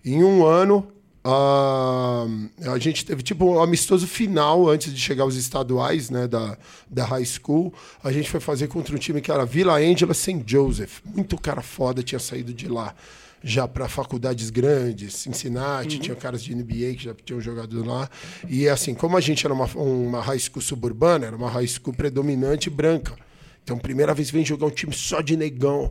[0.02, 0.88] Em um ano,
[1.22, 6.56] Uh, a gente teve tipo um amistoso final antes de chegar aos estaduais né, da,
[6.88, 7.74] da high school.
[8.02, 10.42] A gente foi fazer contra um time que era Villa Angela St.
[10.46, 11.00] Joseph.
[11.04, 12.94] Muito cara foda tinha saído de lá
[13.42, 16.02] já para faculdades grandes, Cincinnati, uhum.
[16.02, 18.08] tinha caras de NBA que já tinham jogado lá.
[18.48, 21.94] E assim, como a gente era uma, uma high school suburbana, era uma high school
[21.94, 23.16] predominante branca.
[23.62, 25.90] Então, primeira vez vem jogar um time só de negão.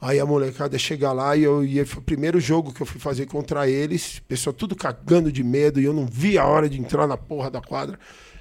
[0.00, 2.98] Aí a molecada chega lá e eu ia, foi o primeiro jogo que eu fui
[2.98, 6.80] fazer contra eles, pessoal tudo cagando de medo e eu não vi a hora de
[6.80, 7.98] entrar na porra da quadra.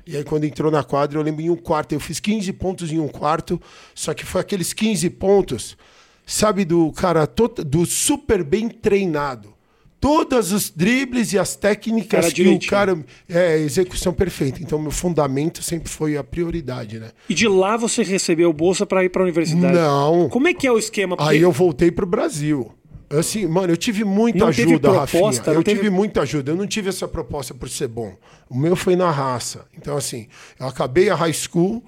[0.08, 2.92] E aí quando entrou na quadra, eu lembro em um quarto, eu fiz 15 pontos
[2.92, 3.62] em um quarto,
[3.94, 5.78] só que foi aqueles 15 pontos,
[6.26, 7.28] sabe, do cara
[7.66, 9.59] do super bem treinado
[10.00, 13.06] todos os dribles e as técnicas cara que o cara.
[13.28, 14.62] É, execução perfeita.
[14.62, 17.12] Então, meu fundamento sempre foi a prioridade, né?
[17.28, 19.74] E de lá você recebeu bolsa para ir para a universidade?
[19.74, 20.30] Não.
[20.30, 21.18] Como é que é o esquema?
[21.18, 21.32] Porque...
[21.32, 22.72] Aí eu voltei para o Brasil.
[23.10, 25.32] Assim, mano, eu tive muita não ajuda, Rafinha.
[25.48, 25.80] Eu teve...
[25.80, 26.52] tive muita ajuda.
[26.52, 28.16] Eu não tive essa proposta por ser bom.
[28.48, 29.66] O meu foi na raça.
[29.76, 30.28] Então, assim,
[30.60, 31.84] eu acabei a high school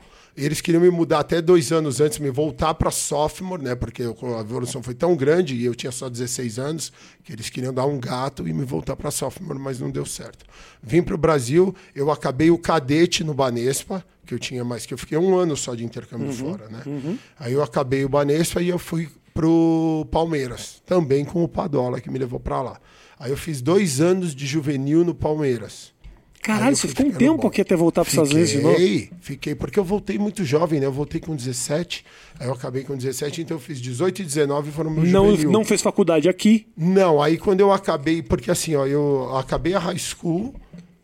[0.45, 3.75] eles queriam me mudar até dois anos antes, me voltar para sophomore, né?
[3.75, 6.91] Porque a evolução foi tão grande e eu tinha só 16 anos
[7.23, 10.45] que eles queriam dar um gato e me voltar para sophomore, mas não deu certo.
[10.81, 14.93] Vim para o Brasil, eu acabei o cadete no Banespa, que eu tinha mais que
[14.93, 16.81] eu fiquei um ano só de intercâmbio uhum, fora, né?
[16.85, 17.17] Uhum.
[17.39, 22.09] Aí eu acabei o Banespa e eu fui pro Palmeiras, também com o Padola que
[22.09, 22.79] me levou para lá.
[23.19, 25.93] Aí eu fiz dois anos de juvenil no Palmeiras.
[26.41, 28.75] Caralho, você ficou um tempo aqui até voltar para os Estados Unidos de novo?
[28.75, 30.87] Fiquei, fiquei, porque eu voltei muito jovem, né?
[30.87, 32.03] Eu voltei com 17,
[32.39, 35.51] aí eu acabei com 17, então eu fiz 18 e 19 foram meus não, juvenil.
[35.51, 36.67] Não fez faculdade aqui?
[36.75, 40.55] Não, aí quando eu acabei, porque assim, ó, eu acabei a high school,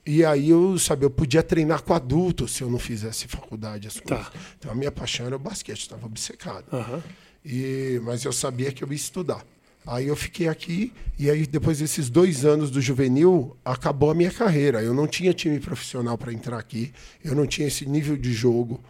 [0.08, 3.95] e aí eu, sabe, eu podia treinar com adultos se eu não fizesse faculdade, as
[3.95, 4.02] tá.
[4.02, 4.26] coisas.
[4.26, 4.39] Tá.
[4.58, 6.65] Então a minha paixão era o basquete, estava obcecado.
[6.71, 7.02] Uhum.
[7.45, 9.45] E, mas eu sabia que eu ia estudar.
[9.88, 14.30] Aí eu fiquei aqui e aí depois desses dois anos do juvenil acabou a minha
[14.30, 14.84] carreira.
[14.84, 16.91] Eu não tinha time profissional para entrar aqui,
[17.23, 18.84] eu não tinha esse nível de jogo,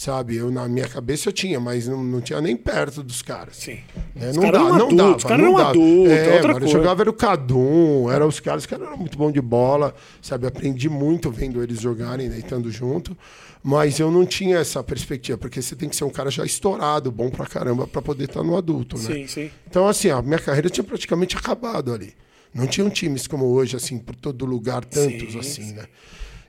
[0.00, 0.34] sabe?
[0.34, 3.56] Eu na minha cabeça eu tinha, mas não, não tinha nem perto dos caras.
[3.56, 3.80] Sim.
[4.14, 4.32] Né?
[4.32, 6.64] Não, dá, não dava, os caras eram adultos, é, outra mano, coisa.
[6.64, 10.46] Eu jogava era o Cadum, eram os caras que eram muito bom de bola, sabe?
[10.46, 13.14] Aprendi muito vendo eles jogarem, né, estando junto.
[13.62, 17.12] Mas eu não tinha essa perspectiva, porque você tem que ser um cara já estourado,
[17.12, 19.04] bom pra caramba, para poder estar no adulto, né?
[19.04, 19.50] Sim, sim.
[19.68, 22.14] Então, assim, a minha carreira tinha praticamente acabado ali.
[22.54, 25.72] Não tinham times como hoje, assim, por todo lugar, tantos sim, assim, sim.
[25.74, 25.84] né?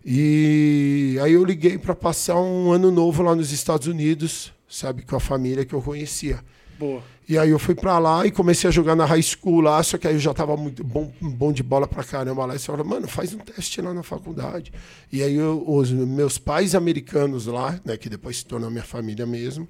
[0.06, 5.16] E aí eu liguei para passar um ano novo lá nos Estados Unidos, sabe, com
[5.16, 6.40] a família que eu conhecia.
[6.80, 7.04] Boa.
[7.30, 9.98] E aí eu fui para lá e comecei a jogar na high school lá, só
[9.98, 12.56] que aí eu já tava muito bom, bom de bola pra caramba lá.
[12.56, 14.74] E você fala, mano, faz um teste lá na faculdade.
[15.12, 19.26] E aí eu, os meus pais americanos lá, né, que depois se tornou minha família
[19.26, 19.68] mesmo,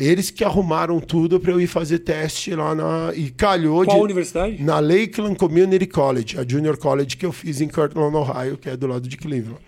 [0.00, 3.12] eles que arrumaram tudo para eu ir fazer teste lá na.
[3.14, 4.62] E calhou Qual de, universidade?
[4.62, 8.76] Na Lakeland Community College, a Junior College que eu fiz em Kirtland, Ohio, que é
[8.76, 9.60] do lado de Cleveland.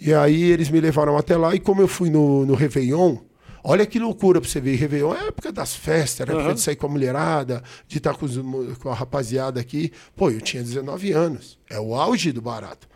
[0.00, 3.18] E aí eles me levaram até lá, e como eu fui no, no Réveillon,
[3.62, 4.76] Olha que loucura pra você ver.
[4.76, 6.40] Réveillon é época das festas, era uhum.
[6.40, 8.38] época de sair com a mulherada, de estar com, os,
[8.78, 9.92] com a rapaziada aqui.
[10.16, 11.58] Pô, eu tinha 19 anos.
[11.68, 12.88] É o auge do barato.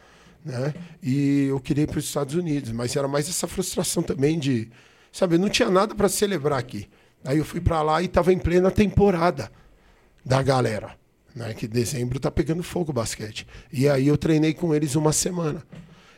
[0.45, 0.75] Né?
[1.03, 4.71] E eu queria ir para os Estados Unidos, mas era mais essa frustração também de.
[5.15, 6.89] Sabe, não tinha nada para celebrar aqui.
[7.25, 9.49] Aí eu fui para lá e estava em plena temporada
[10.25, 10.97] da galera.
[11.33, 11.55] né?
[11.55, 13.47] Que dezembro tá pegando fogo o basquete.
[13.73, 15.63] E aí eu treinei com eles uma semana.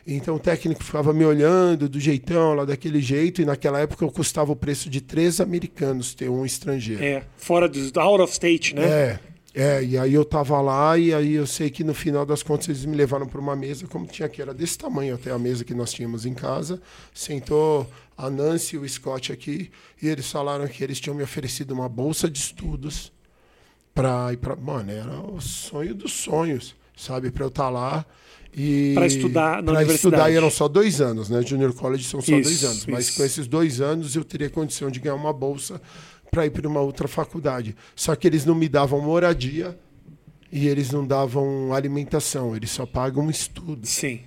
[0.05, 4.11] Então o técnico ficava me olhando do jeitão, lá daquele jeito, e naquela época eu
[4.11, 7.03] custava o preço de três americanos ter um estrangeiro.
[7.03, 8.83] É, fora do out of state, né?
[8.83, 9.19] É,
[9.53, 12.67] é, e aí eu tava lá, e aí eu sei que no final das contas
[12.67, 15.63] eles me levaram para uma mesa, como tinha aqui, era desse tamanho até a mesa
[15.63, 16.81] que nós tínhamos em casa.
[17.13, 19.69] Sentou a Nancy e o Scott aqui,
[20.01, 23.11] e eles falaram que eles tinham me oferecido uma bolsa de estudos
[23.93, 24.55] para ir para.
[24.55, 27.29] Mano, era o sonho dos sonhos, sabe?
[27.29, 28.05] Para eu estar tá lá.
[28.59, 29.95] E para estudar na pra universidade.
[29.95, 31.43] estudar e eram só dois anos, né?
[31.43, 32.85] Junior College são só Isso, dois anos.
[32.87, 33.17] Mas isso.
[33.17, 35.79] com esses dois anos eu teria condição de ganhar uma bolsa
[36.31, 37.75] para ir para uma outra faculdade.
[37.95, 39.77] Só que eles não me davam moradia
[40.51, 43.85] e eles não davam alimentação, eles só pagam estudo.
[43.85, 44.21] Sim.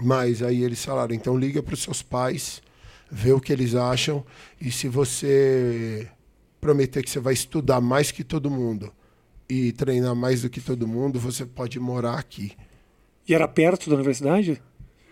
[0.00, 2.62] Mas aí eles falaram, então liga para os seus pais,
[3.10, 4.24] vê o que eles acham
[4.60, 6.08] e se você
[6.60, 8.92] prometer que você vai estudar mais que todo mundo
[9.48, 12.52] e treinar mais do que todo mundo, você pode morar aqui.
[13.26, 14.62] E era perto da universidade?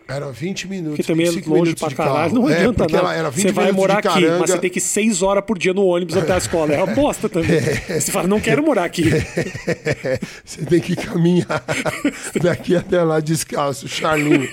[0.08, 2.32] Era 20 minutos, Que também é 25 longe pra caralho.
[2.32, 2.96] Não é, adianta nada.
[2.96, 5.58] ela era 20 você vai morar aqui, mas você tem que ir seis horas por
[5.58, 6.72] dia no ônibus até a escola.
[6.72, 7.60] É uma bosta também.
[7.60, 9.04] Você fala, não quero morar aqui.
[10.42, 11.62] Você tem que caminhar
[12.42, 14.48] daqui até lá descalço, Charlinho.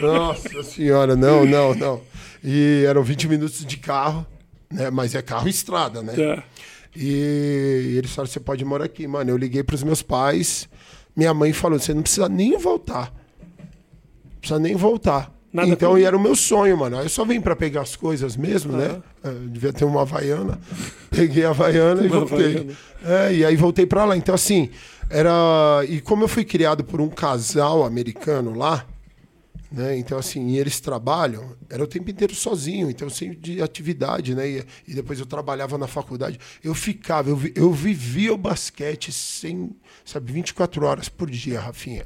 [0.00, 2.00] Nossa senhora, não, não, não.
[2.44, 4.26] E eram 20 minutos de carro,
[4.70, 4.90] né?
[4.90, 6.12] Mas é carro estrada, né?
[6.16, 6.42] É.
[6.94, 9.06] E eles falaram: você pode morar aqui.
[9.06, 10.68] Mano, eu liguei para os meus pais.
[11.16, 13.12] Minha mãe falou: você não precisa nem voltar.
[13.58, 15.32] Não precisa nem voltar.
[15.52, 16.98] Nada então, com- e era o meu sonho, mano.
[16.98, 19.00] Aí eu só vim para pegar as coisas mesmo, né?
[19.22, 20.58] Eu devia ter uma Havaiana.
[21.10, 22.46] Peguei a Havaiana e voltei.
[22.46, 22.72] Havaiana.
[23.04, 24.16] É, e aí voltei para lá.
[24.16, 24.68] Então, assim,
[25.08, 25.32] era.
[25.88, 28.84] E como eu fui criado por um casal americano lá,
[29.74, 29.96] né?
[29.98, 34.48] Então, assim, e eles trabalham, era o tempo inteiro sozinho, então sempre de atividade, né?
[34.48, 36.38] E, e depois eu trabalhava na faculdade.
[36.62, 42.04] Eu ficava, eu, vi- eu vivia o basquete sem, sabe, 24 horas por dia, Rafinha.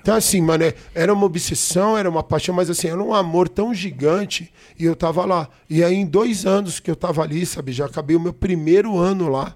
[0.00, 3.48] Então, assim, mano, é- era uma obsessão, era uma paixão, mas assim, era um amor
[3.48, 5.48] tão gigante e eu tava lá.
[5.68, 8.96] E aí, em dois anos que eu tava ali, sabe, já acabei o meu primeiro
[8.98, 9.54] ano lá.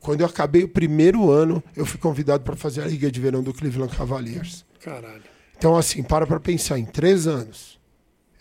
[0.00, 3.40] Quando eu acabei o primeiro ano, eu fui convidado para fazer a Liga de Verão
[3.42, 4.64] do Cleveland Cavaliers.
[4.80, 5.22] Caralho.
[5.62, 7.78] Então, assim, para pra pensar, em três anos,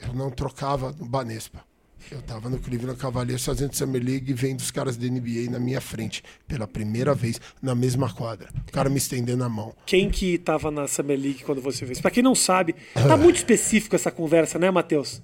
[0.01, 1.63] eu não trocava no Banespa.
[2.10, 5.60] Eu tava no Cleveland Cavaliers fazendo Summer League e vendo os caras da NBA na
[5.60, 8.49] minha frente, pela primeira vez, na mesma quadra.
[8.67, 9.71] O cara me estendendo a mão.
[9.86, 12.01] Quem que tava na Summer League quando você fez?
[12.01, 15.21] Pra quem não sabe, tá muito específico essa conversa, né, Matheus?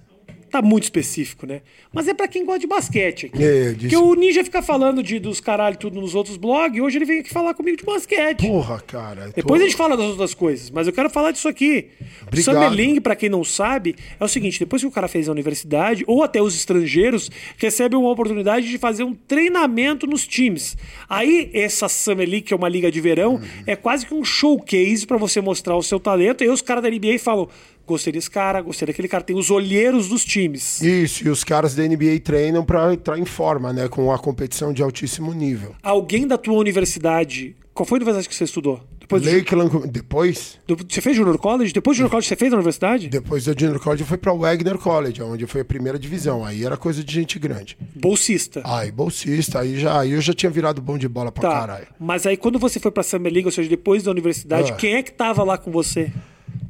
[0.49, 1.61] Tá muito específico, né?
[1.93, 3.43] Mas é pra quem gosta de basquete aqui.
[3.43, 6.81] É, disse- Porque o Ninja fica falando de, dos caralho tudo nos outros blogs, e
[6.81, 8.47] hoje ele vem aqui falar comigo de basquete.
[8.47, 9.31] Porra, cara.
[9.35, 11.87] Depois tô- a gente fala das outras coisas, mas eu quero falar disso aqui.
[12.25, 12.55] Obrigado.
[12.55, 15.31] Summer League, pra quem não sabe, é o seguinte: depois que o cara fez a
[15.31, 20.77] universidade, ou até os estrangeiros, recebem uma oportunidade de fazer um treinamento nos times.
[21.09, 23.41] Aí, essa Summer League, que é uma liga de verão, Uhum.
[23.65, 26.41] é quase que um showcase pra você mostrar o seu talento.
[26.43, 27.47] E aí os caras da NBA falam:
[27.87, 29.23] gostei desse cara, gostei daquele cara.
[29.23, 30.81] Tem os olheiros dos times.
[30.81, 33.87] Isso, e os caras da NBA treinam pra entrar em forma, né?
[33.87, 35.73] Com a competição de altíssimo nível.
[35.81, 37.55] Alguém da tua universidade.
[37.73, 38.81] Qual foi a universidade que você estudou?
[38.99, 41.71] Depois do, Lakeland, depois, do- você fez Junior College?
[41.71, 43.07] Depois do Junior College você fez na universidade?
[43.07, 46.43] depois da Junior College, eu fui pra Wagner College, onde foi a primeira divisão.
[46.43, 47.77] Aí era coisa de gente grande.
[47.95, 48.61] Bolsista.
[48.65, 51.59] Aí, bolsista, aí já, aí eu já tinha virado bom de bola pra Tá.
[51.61, 51.87] caralho.
[51.97, 54.75] Mas aí quando você foi pra Summer League, ou seja, depois da universidade, Ah.
[54.75, 56.11] quem é que tava lá com você?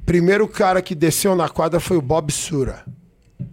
[0.08, 2.86] Primeiro cara que desceu na quadra foi o Bob Sura.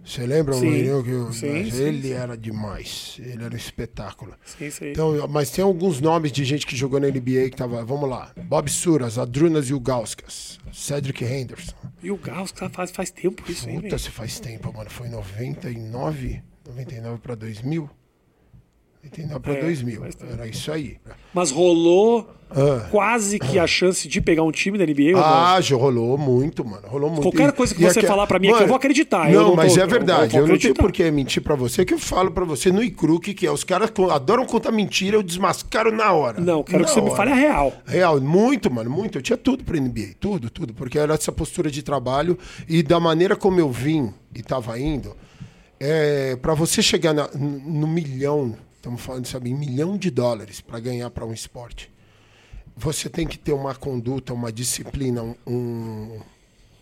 [0.05, 0.55] Você lembra?
[0.55, 0.69] o Sim.
[0.69, 3.17] loirinho que eu- Sim, sim, ele era demais.
[3.19, 4.33] Ele era um espetáculo.
[4.45, 4.91] Sim, sim.
[4.91, 7.83] Então, mas tem alguns nomes de gente que jogou na NBA que tava.
[7.83, 8.31] Vamos lá.
[8.45, 11.75] Bob Suras, Adrunas Ilgauskas, Cedric Henderson.
[12.01, 14.89] E o Gauss tá, faz, faz tempo isso, hein, Puta, se faz tempo, mano.
[14.89, 17.89] Foi em 99, 99 pra 2000.
[19.05, 19.99] 99 pra É, 2000.
[20.01, 20.33] faz tempo.
[20.33, 20.97] Era isso aí.
[21.33, 22.87] Mas rolou Ah.
[22.91, 25.13] quase que a chance de pegar um time da NBA?
[25.17, 26.87] Ah, já rolou muito, mano.
[26.87, 27.23] Rolou muito.
[27.23, 29.31] Qualquer coisa que e você aque- falar pra mim aqui, eu vou acreditar.
[29.31, 30.31] Eu Não, não mas tô- é eu verdade.
[30.33, 32.83] vou Eu, não tenho por que mentir pra você, que eu falo pra você no
[32.83, 36.39] iCruque, que é os caras adoram contar mentira, eu desmascaro na hora.
[36.39, 37.17] Não, quero Na que você me hora.
[37.17, 37.73] fale a real.
[37.85, 39.17] Real, muito, mano, muito.
[39.17, 40.73] Eu tinha tudo pra NBA, tudo, tudo.
[40.73, 42.37] Porque era essa postura de trabalho
[42.69, 45.15] e da maneira como eu vim e tava indo,
[45.79, 50.79] é, para você chegar na- no milhão, estamos falando, sabe, em milhão de dólares para
[50.79, 51.91] ganhar para um esporte,
[52.77, 56.19] você tem que ter uma conduta, uma disciplina, um, um-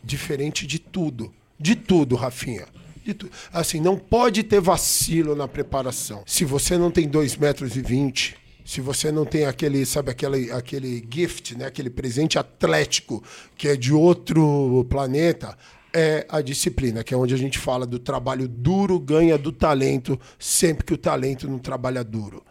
[0.04, 1.34] diferente de tudo.
[1.58, 2.66] De tudo, Rafinha.
[3.06, 6.24] De tu- Assim, não pode ter vacilo na preparação.
[6.26, 8.36] Se você não tem 2 metros e 20,
[8.66, 11.66] se você não tem aquele, sabe, aquele, aquele gift, né?
[11.68, 13.24] aquele presente atlético
[13.56, 15.58] que é de outro planeta,
[15.94, 20.20] é a disciplina, que é onde a gente fala do trabalho duro ganha do talento,
[20.40, 22.44] sempre que o talento não trabalha duro.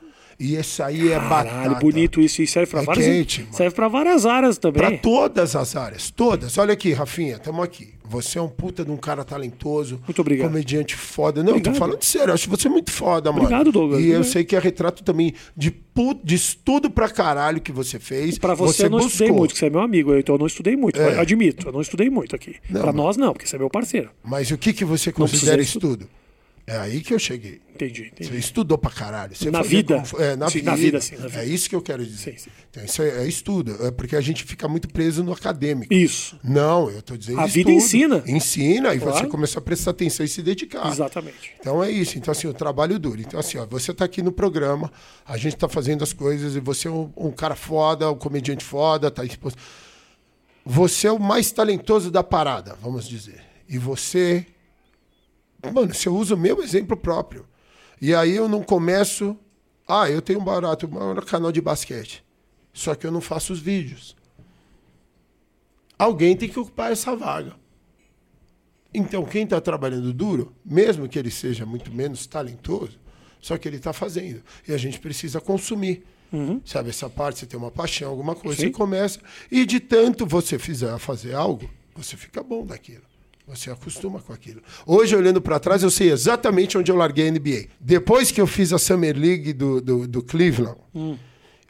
[0.44, 1.28] E esse aí é Caralho,
[1.70, 1.80] batata.
[1.80, 2.42] bonito isso.
[2.42, 3.06] E serve pra É várias.
[3.06, 4.82] quente, serve pra várias áreas também.
[4.82, 6.58] Pra todas as áreas, todas.
[6.58, 7.90] Olha aqui, Rafinha, tamo aqui.
[8.04, 9.98] Você é um puta de um cara talentoso.
[10.06, 10.48] Muito obrigado.
[10.48, 11.42] Comediante foda.
[11.42, 11.72] Não, Obrigado.
[11.74, 13.44] tô falando sério, eu acho você muito foda, mano.
[13.44, 14.02] Obrigado, Douglas.
[14.02, 17.98] E eu sei que é retrato também de, pu- de estudo pra caralho que você
[17.98, 18.36] fez.
[18.36, 19.38] Pra você, eu não estudei buscou.
[19.38, 21.00] muito, porque você é meu amigo, então eu não estudei muito.
[21.00, 21.18] É.
[21.20, 22.56] Admito, eu não estudei muito aqui.
[22.68, 24.10] Não, pra mas- nós, não, porque você é meu parceiro.
[24.22, 25.86] Mas o que, que você considera estudar.
[25.94, 26.08] estudo?
[26.64, 27.60] É aí que eu cheguei.
[27.74, 28.30] Entendi, entendi.
[28.30, 29.34] Você estudou pra caralho.
[29.34, 30.00] Você Na vida?
[30.08, 30.70] como É, na Sim, vida.
[30.70, 31.42] na vida, sim, na vida.
[31.42, 32.32] É isso que eu quero dizer.
[32.32, 32.50] Sim, sim.
[32.70, 33.84] Então, isso é, é estudo.
[33.84, 35.92] É porque a gente fica muito preso no acadêmico.
[35.92, 36.38] Isso.
[36.44, 37.84] Não, eu tô dizendo A vida estudo.
[37.84, 38.24] ensina.
[38.28, 40.88] Ensina, e você começa a prestar atenção e se dedicar.
[40.92, 41.50] Exatamente.
[41.58, 42.16] Então é isso.
[42.16, 43.20] Então, assim, o trabalho duro.
[43.20, 44.90] Então, assim, ó, você tá aqui no programa,
[45.26, 48.64] a gente tá fazendo as coisas, e você é um, um cara foda, um comediante
[48.64, 49.58] foda, tá exposto.
[50.64, 53.40] Você é o mais talentoso da parada, vamos dizer.
[53.68, 54.46] E você.
[55.70, 57.46] Mano, você usa o meu exemplo próprio.
[58.00, 59.36] E aí eu não começo.
[59.86, 62.24] Ah, eu tenho um barato, maior canal de basquete.
[62.72, 64.16] Só que eu não faço os vídeos.
[65.98, 67.54] Alguém tem que ocupar essa vaga.
[68.94, 72.98] Então, quem está trabalhando duro, mesmo que ele seja muito menos talentoso,
[73.40, 74.42] só que ele está fazendo.
[74.66, 76.04] E a gente precisa consumir.
[76.64, 78.68] Sabe, essa parte, você tem uma paixão, alguma coisa, Sim.
[78.68, 79.20] você começa.
[79.50, 83.11] E de tanto você fizer fazer algo, você fica bom daquilo.
[83.46, 84.62] Você acostuma com aquilo.
[84.86, 87.66] Hoje, olhando para trás, eu sei exatamente onde eu larguei a NBA.
[87.80, 90.76] Depois que eu fiz a Summer League do, do, do Cleveland,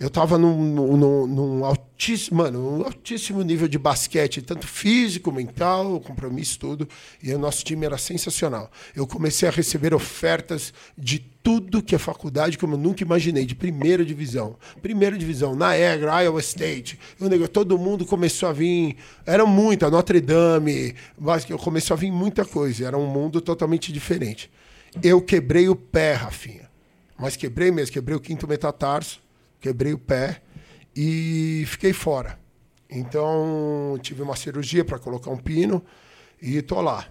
[0.02, 0.56] eu tava num,
[0.96, 6.88] num, num- altíssimo, mano, um altíssimo nível de basquete, tanto físico, mental, compromisso, tudo.
[7.22, 8.68] E o nosso time era sensacional.
[8.96, 13.54] Eu comecei a receber ofertas de tudo que é faculdade, como eu nunca imaginei, de
[13.54, 14.56] primeira divisão.
[14.80, 16.98] Primeira divisão, Niagara, Iowa State.
[17.20, 18.96] Eu, nego- todo mundo começou a vir.
[19.24, 20.94] Era muita, Notre Dame,
[21.60, 22.86] começou a vir muita coisa.
[22.86, 24.50] Era um mundo totalmente diferente.
[25.00, 26.68] Eu quebrei o pé, Rafinha.
[27.16, 29.21] Mas quebrei mesmo, quebrei o quinto metatarso,
[29.62, 30.42] quebrei o pé
[30.94, 32.38] e fiquei fora.
[32.90, 35.82] Então, tive uma cirurgia para colocar um pino
[36.40, 37.06] e tô lá.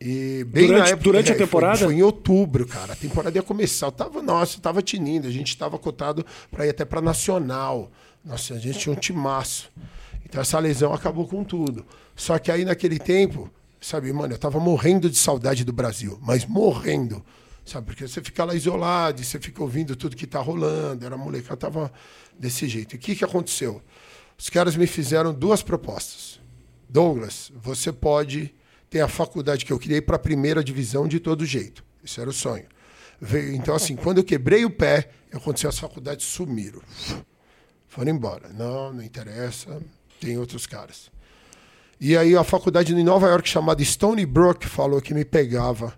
[0.00, 1.78] E bem Durante- na época, durante a é, foi- temporada?
[1.78, 2.92] Foi, em outubro, cara.
[2.92, 3.86] A temporada ia começar.
[3.86, 5.26] Eu tava, nossa, eu tava tinindo.
[5.26, 7.90] A gente tava cotado para ir até para Nacional.
[8.24, 9.70] Nossa, a gente tinha um timaço.
[10.24, 11.84] Então essa lesão acabou com tudo.
[12.14, 16.44] Só que aí naquele tempo, sabe, mano, eu tava morrendo de saudade do Brasil, mas
[16.44, 17.24] morrendo.
[17.64, 21.04] Sabe, porque você fica lá isolado, você fica ouvindo tudo que tá rolando.
[21.04, 21.92] Era molecada, tava
[22.38, 22.94] desse jeito.
[22.94, 23.82] E o que que aconteceu?
[24.38, 26.40] Os caras me fizeram duas propostas.
[26.88, 28.54] Douglas, você pode
[28.90, 31.82] ter a faculdade que eu criei para a primeira divisão de todo jeito.
[32.04, 32.66] Esse era o sonho.
[33.54, 36.82] Então, assim, quando eu quebrei o pé, aconteceu as faculdades sumiram.
[37.88, 38.50] Foram embora.
[38.50, 39.80] Não, não interessa.
[40.20, 41.10] Tem outros caras.
[41.98, 45.94] E aí a faculdade em Nova York chamada Stony Brook falou que me pegava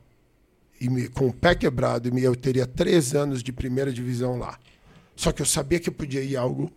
[0.81, 4.59] e me, com o pé quebrado e eu teria três anos de primeira divisão lá.
[5.15, 6.71] Só que eu sabia que eu podia ir algo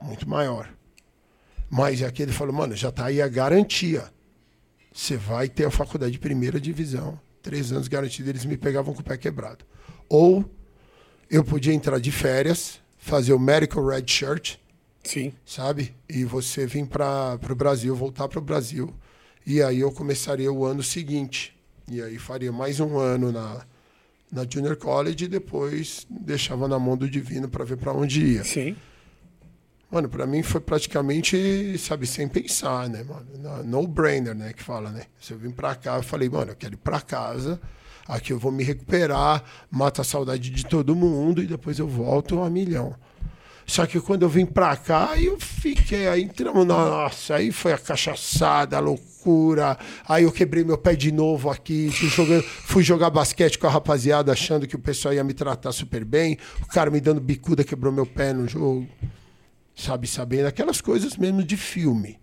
[0.00, 0.68] muito maior.
[1.70, 4.12] Mas aqui ele falou, mano, já tá aí a garantia.
[4.92, 7.18] Você vai ter a faculdade de primeira divisão.
[7.42, 9.64] Três anos garantido, eles me pegavam com o pé quebrado.
[10.08, 10.44] Ou
[11.30, 14.56] eu podia entrar de férias, fazer o Medical Red Shirt,
[15.02, 15.32] Sim.
[15.44, 15.94] sabe?
[16.08, 18.92] E você vir para o Brasil, voltar para o Brasil.
[19.44, 21.55] E aí eu começaria o ano seguinte.
[21.90, 23.60] E aí faria mais um ano na,
[24.32, 28.44] na Junior College e depois deixava na mão do Divino para ver para onde ia.
[28.44, 28.76] Sim.
[29.90, 33.26] Mano, pra mim foi praticamente, sabe, sem pensar, né, mano?
[33.38, 35.02] No- No-brainer, né, que fala, né?
[35.20, 37.60] Se eu vim pra cá, eu falei, mano, eu quero ir pra casa,
[38.08, 42.42] aqui eu vou me recuperar, mato a saudade de todo mundo e depois eu volto
[42.42, 42.96] a milhão.
[43.64, 47.78] Só que quando eu vim pra cá, eu fiquei, aí entramos, nossa, aí foi a
[47.78, 49.15] cachaçada, a loucura,
[50.08, 54.32] aí eu quebrei meu pé de novo aqui, fui, fui jogar basquete com a rapaziada,
[54.32, 57.92] achando que o pessoal ia me tratar super bem, o cara me dando bicuda quebrou
[57.92, 58.86] meu pé no jogo
[59.76, 62.18] sabe, sabendo aquelas coisas mesmo de filme.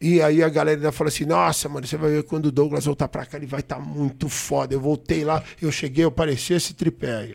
[0.00, 2.84] E aí a galera ainda fala assim: nossa, mano, você vai ver quando o Douglas
[2.84, 4.74] voltar pra cá, ele vai estar muito foda.
[4.74, 7.34] Eu voltei lá, eu cheguei, eu parecia esse tripé aí.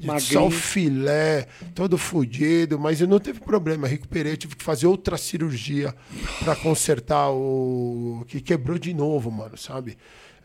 [0.00, 0.20] Magrinho.
[0.20, 5.16] Só o filé, todo fudido, mas eu não teve problema, recuperei, tive que fazer outra
[5.16, 5.94] cirurgia
[6.40, 9.96] pra consertar o que quebrou de novo, mano, sabe?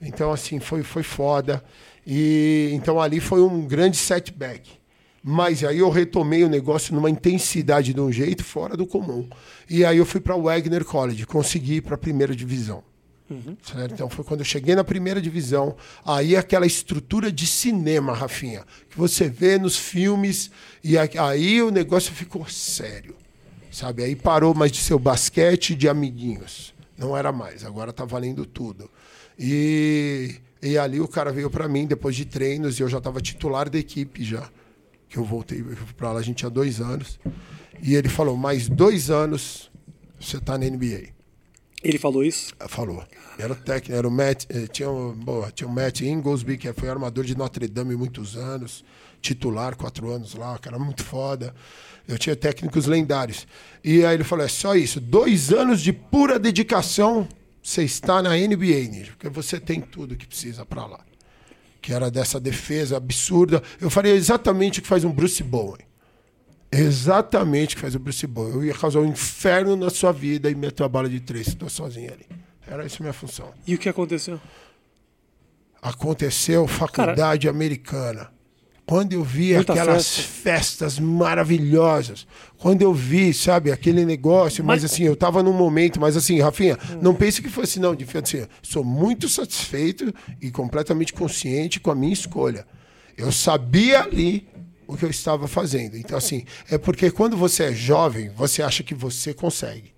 [0.02, 1.64] Então, assim, foi, foi foda.
[2.06, 4.78] E então ali foi um grande setback.
[5.24, 9.28] Mas aí eu retomei o negócio numa intensidade de um jeito fora do comum.
[9.70, 12.82] E aí eu fui para o Wagner College, consegui ir para a primeira divisão.
[13.62, 13.94] Certo?
[13.94, 15.76] Então foi quando eu cheguei na primeira divisão.
[16.06, 20.50] Aí aquela estrutura de cinema, Rafinha, que você vê nos filmes.
[20.84, 23.16] E aí o negócio ficou sério.
[23.72, 24.04] Sabe?
[24.04, 26.74] Aí parou mais de ser o basquete de amiguinhos.
[26.98, 28.90] Não era mais, agora tá valendo tudo.
[29.38, 33.22] E, e ali o cara veio para mim depois de treinos e eu já estava
[33.22, 34.50] titular da equipe já.
[35.08, 35.64] que eu voltei
[35.96, 37.20] para lá, a gente tinha dois anos.
[37.84, 39.70] E ele falou: mais dois anos
[40.20, 41.17] você tá na NBA.
[41.84, 42.54] Ele falou isso?
[42.68, 43.06] Falou.
[43.38, 46.72] Era o técnico, era o Matt, eh, tinha, o, boa, tinha o Matt Inglesby, que
[46.74, 48.84] foi armador de Notre Dame muitos anos,
[49.22, 51.54] titular, quatro anos lá, cara muito foda.
[52.08, 53.46] Eu tinha técnicos lendários.
[53.84, 57.28] E aí ele falou: é só isso, dois anos de pura dedicação,
[57.62, 61.00] você está na NBA, porque você tem tudo que precisa para lá.
[61.80, 63.62] Que era dessa defesa absurda.
[63.80, 65.86] Eu faria exatamente o que faz um Bruce Bowen.
[66.72, 68.54] Exatamente o que faz o Bruce Bowen.
[68.54, 71.70] Eu ia causar um inferno na sua vida e meter a bala de três, estou
[71.70, 72.26] sozinho ali.
[72.68, 73.54] Era essa a minha função.
[73.66, 74.40] E o que aconteceu?
[75.82, 78.38] Aconteceu faculdade Cara, americana.
[78.86, 80.42] Quando eu vi aquelas festa.
[80.42, 82.26] festas maravilhosas,
[82.58, 86.40] quando eu vi, sabe, aquele negócio, mas, mas assim, eu tava num momento, mas assim,
[86.40, 87.00] Rafinha, hum.
[87.02, 91.96] não pense que fosse não, de assim, sou muito satisfeito e completamente consciente com a
[91.96, 92.66] minha escolha.
[93.18, 94.48] Eu sabia ali
[94.88, 95.98] o que eu estava fazendo.
[95.98, 99.94] Então, assim, é porque quando você é jovem, você acha que você consegue.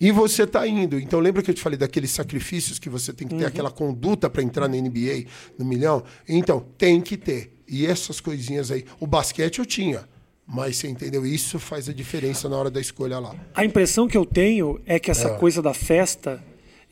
[0.00, 0.98] E você está indo.
[0.98, 3.48] Então, lembra que eu te falei daqueles sacrifícios que você tem que ter, uhum.
[3.48, 5.26] aquela conduta para entrar na NBA
[5.58, 6.02] no milhão?
[6.26, 7.52] Então, tem que ter.
[7.68, 8.86] E essas coisinhas aí.
[8.98, 10.08] O basquete eu tinha.
[10.46, 11.24] Mas você entendeu?
[11.26, 13.34] Isso faz a diferença na hora da escolha lá.
[13.54, 15.36] A impressão que eu tenho é que essa é.
[15.36, 16.42] coisa da festa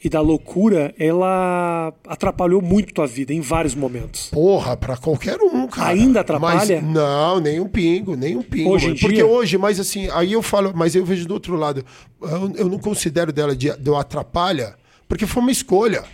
[0.02, 4.28] e da loucura, ela atrapalhou muito tua vida em vários momentos.
[4.30, 5.88] Porra, pra qualquer um, cara.
[5.88, 6.80] Ainda atrapalha?
[6.80, 8.70] Mas, não, nem um pingo, nem um pingo.
[8.70, 9.00] Hoje mano.
[9.00, 9.26] Porque dia...
[9.26, 11.84] hoje, mas assim, aí eu falo, mas eu vejo do outro lado.
[12.22, 14.76] Eu, eu não considero dela de, de atrapalha,
[15.08, 16.04] porque foi uma escolha,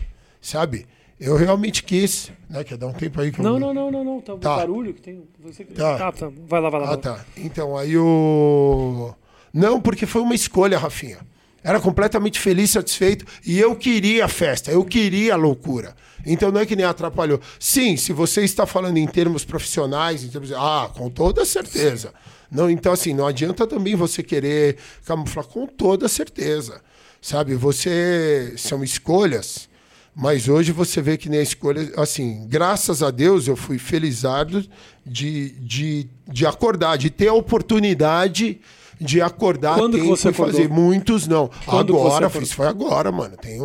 [0.41, 0.87] sabe?
[1.20, 2.64] Eu realmente quis, né?
[2.64, 3.61] Quer dar um tempo aí que Não, eu...
[3.61, 4.20] não, não, não, não.
[4.20, 4.57] Tá, tá.
[4.57, 5.22] barulho que tem.
[5.41, 5.64] Você...
[5.64, 5.99] Tá.
[5.99, 6.12] tá.
[6.12, 6.93] Tá, Vai lá, vai lá.
[6.93, 7.24] Ah, tá.
[7.37, 9.14] Então, aí o.
[9.53, 11.18] Não, porque foi uma escolha, Rafinha.
[11.64, 13.24] Era completamente feliz, satisfeito.
[13.44, 15.96] E eu queria a festa, eu queria a loucura.
[16.26, 17.40] Então não é que nem atrapalhou.
[17.58, 20.52] Sim, se você está falando em termos profissionais, em termos.
[20.52, 22.12] Ah, com toda certeza.
[22.50, 26.82] Não, então, assim, não adianta também você querer camuflar com toda certeza.
[27.20, 28.52] Sabe, você.
[28.58, 29.66] São escolhas.
[30.14, 31.90] Mas hoje você vê que nem a escolha.
[31.96, 34.64] Assim, graças a Deus eu fui felizado
[35.04, 38.60] de, de, de acordar, de ter a oportunidade
[39.01, 40.68] de acordar Quando tempo você e fazer.
[40.68, 41.51] Muitos não.
[41.66, 43.36] Quando agora, isso foi agora, mano.
[43.36, 43.59] Tem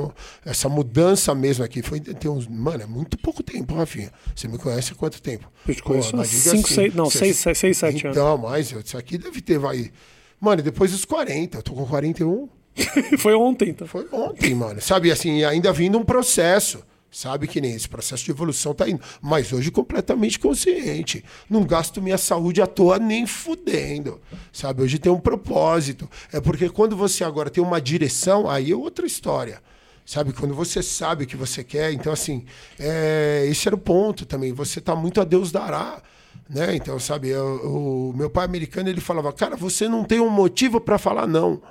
[0.45, 1.81] essa mudança mesmo aqui.
[1.81, 4.11] Foi, tem uns, mano, é muito pouco tempo, Rafinha.
[4.35, 5.49] Você me conhece há quanto tempo?
[5.67, 8.03] Eu te conheço há 5, 6, não, 6, 7 anos.
[8.03, 9.91] Então, mas isso aqui deve ter, vai...
[10.39, 12.47] Mano, depois dos 40, eu tô com 41.
[13.19, 13.87] foi ontem, então.
[13.87, 14.81] Foi ontem, mano.
[14.81, 16.83] Sabe, assim, ainda vindo um processo.
[17.11, 19.01] Sabe que nem esse processo de evolução tá indo.
[19.21, 21.23] Mas hoje completamente consciente.
[21.49, 24.21] Não gasto minha saúde à toa nem fudendo.
[24.53, 24.83] Sabe?
[24.83, 26.09] Hoje tem um propósito.
[26.31, 29.61] É porque quando você agora tem uma direção, aí é outra história.
[30.05, 30.33] Sabe?
[30.33, 31.91] Quando você sabe o que você quer.
[31.93, 32.45] Então, assim,
[32.77, 33.45] é...
[33.49, 34.53] esse era o ponto também.
[34.53, 36.03] Você tá muito a Deus dará.
[36.47, 36.75] Né?
[36.75, 40.79] Então, sabe, eu, o meu pai americano ele falava: Cara, você não tem um motivo
[40.79, 41.61] para falar não.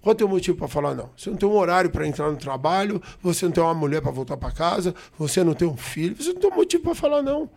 [0.00, 1.10] Qual é o teu motivo para falar não?
[1.16, 4.10] Você não tem um horário para entrar no trabalho, você não tem uma mulher para
[4.10, 7.22] voltar para casa, você não tem um filho, você não tem um motivo para falar
[7.22, 7.50] não.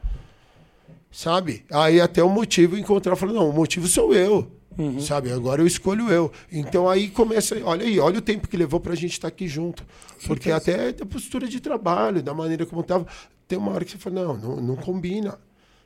[1.12, 1.66] Sabe?
[1.72, 4.52] Aí até o motivo encontrar, falar, não, o motivo sou eu.
[4.78, 5.02] Uhum.
[5.02, 5.32] Sabe?
[5.32, 6.32] Agora eu escolho eu.
[6.52, 9.34] Então aí começa, olha aí, olha o tempo que levou para a gente estar tá
[9.34, 9.86] aqui junto.
[10.26, 13.06] Porque até da postura de trabalho, da maneira como estava,
[13.48, 15.38] tem uma hora que você fala, não, não, não combina.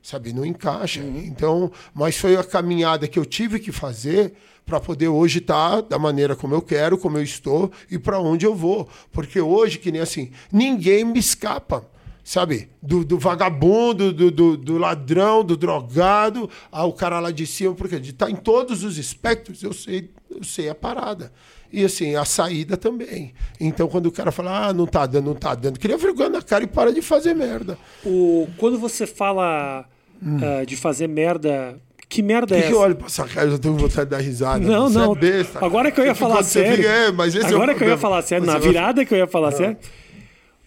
[0.05, 0.31] Sabe?
[0.31, 1.01] Não encaixa.
[1.01, 1.17] Uhum.
[1.25, 4.33] Então, mas foi a caminhada que eu tive que fazer
[4.63, 8.19] para poder hoje estar tá da maneira como eu quero, como eu estou e para
[8.19, 8.87] onde eu vou.
[9.11, 11.89] Porque hoje, que nem assim, ninguém me escapa
[12.23, 12.69] sabe?
[12.81, 17.99] Do, do vagabundo, do, do, do, ladrão, do drogado, ao cara lá de cima, porque
[17.99, 21.31] de tá em todos os espectros, eu sei, eu sei a parada.
[21.71, 23.31] E assim, a saída também.
[23.59, 26.41] Então, quando o cara fala, ah, não tá dando, não tá dando, queria vergonha na
[26.41, 27.77] cara e para de fazer merda.
[28.03, 29.87] O, quando você fala
[30.23, 30.37] hum.
[30.37, 32.67] uh, de fazer merda que merda que é essa?
[32.69, 34.65] Que olha pra essa cara, eu já tenho vontade de dar risada.
[34.65, 35.13] Não, não.
[35.13, 36.77] É besta, Agora que eu ia falar sério.
[36.77, 39.17] Fica, é, mas esse Agora é que eu ia falar sério, na virada que eu
[39.17, 39.51] ia falar ah.
[39.51, 39.77] sério.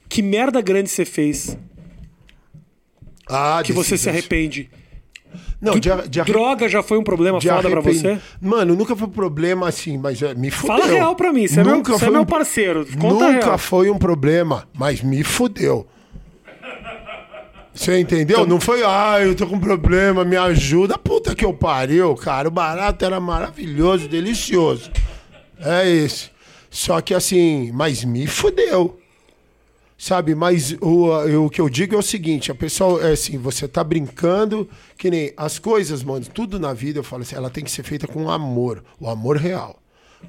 [0.08, 1.56] Que merda grande você fez?
[3.28, 4.70] Ah, que você se arrepende.
[5.60, 8.18] Não, de, de Droga já foi um problema foda pra você?
[8.40, 10.76] Mano, nunca foi um problema assim, mas é, me fudeu.
[10.76, 12.86] Fala real pra mim, você, nunca é, meu, você é meu parceiro.
[12.98, 13.58] Conta nunca real.
[13.58, 15.86] foi um problema, mas me fudeu.
[17.78, 18.38] Você entendeu?
[18.38, 18.46] Então...
[18.46, 20.98] Não foi, ah, eu tô com problema, me ajuda.
[20.98, 22.48] Puta que eu pariu, cara.
[22.48, 24.90] O barato era maravilhoso, delicioso.
[25.60, 26.28] É isso.
[26.68, 28.98] Só que assim, mas me fudeu.
[29.96, 33.68] Sabe, mas o, o que eu digo é o seguinte: a pessoa, é assim, você
[33.68, 37.62] tá brincando, que nem as coisas, mano, tudo na vida, eu falo assim, ela tem
[37.62, 39.80] que ser feita com amor, o amor real.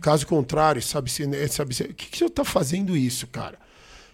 [0.02, 3.58] Caso contrário, sabe se, sabe se, o que, que você tá fazendo isso, cara?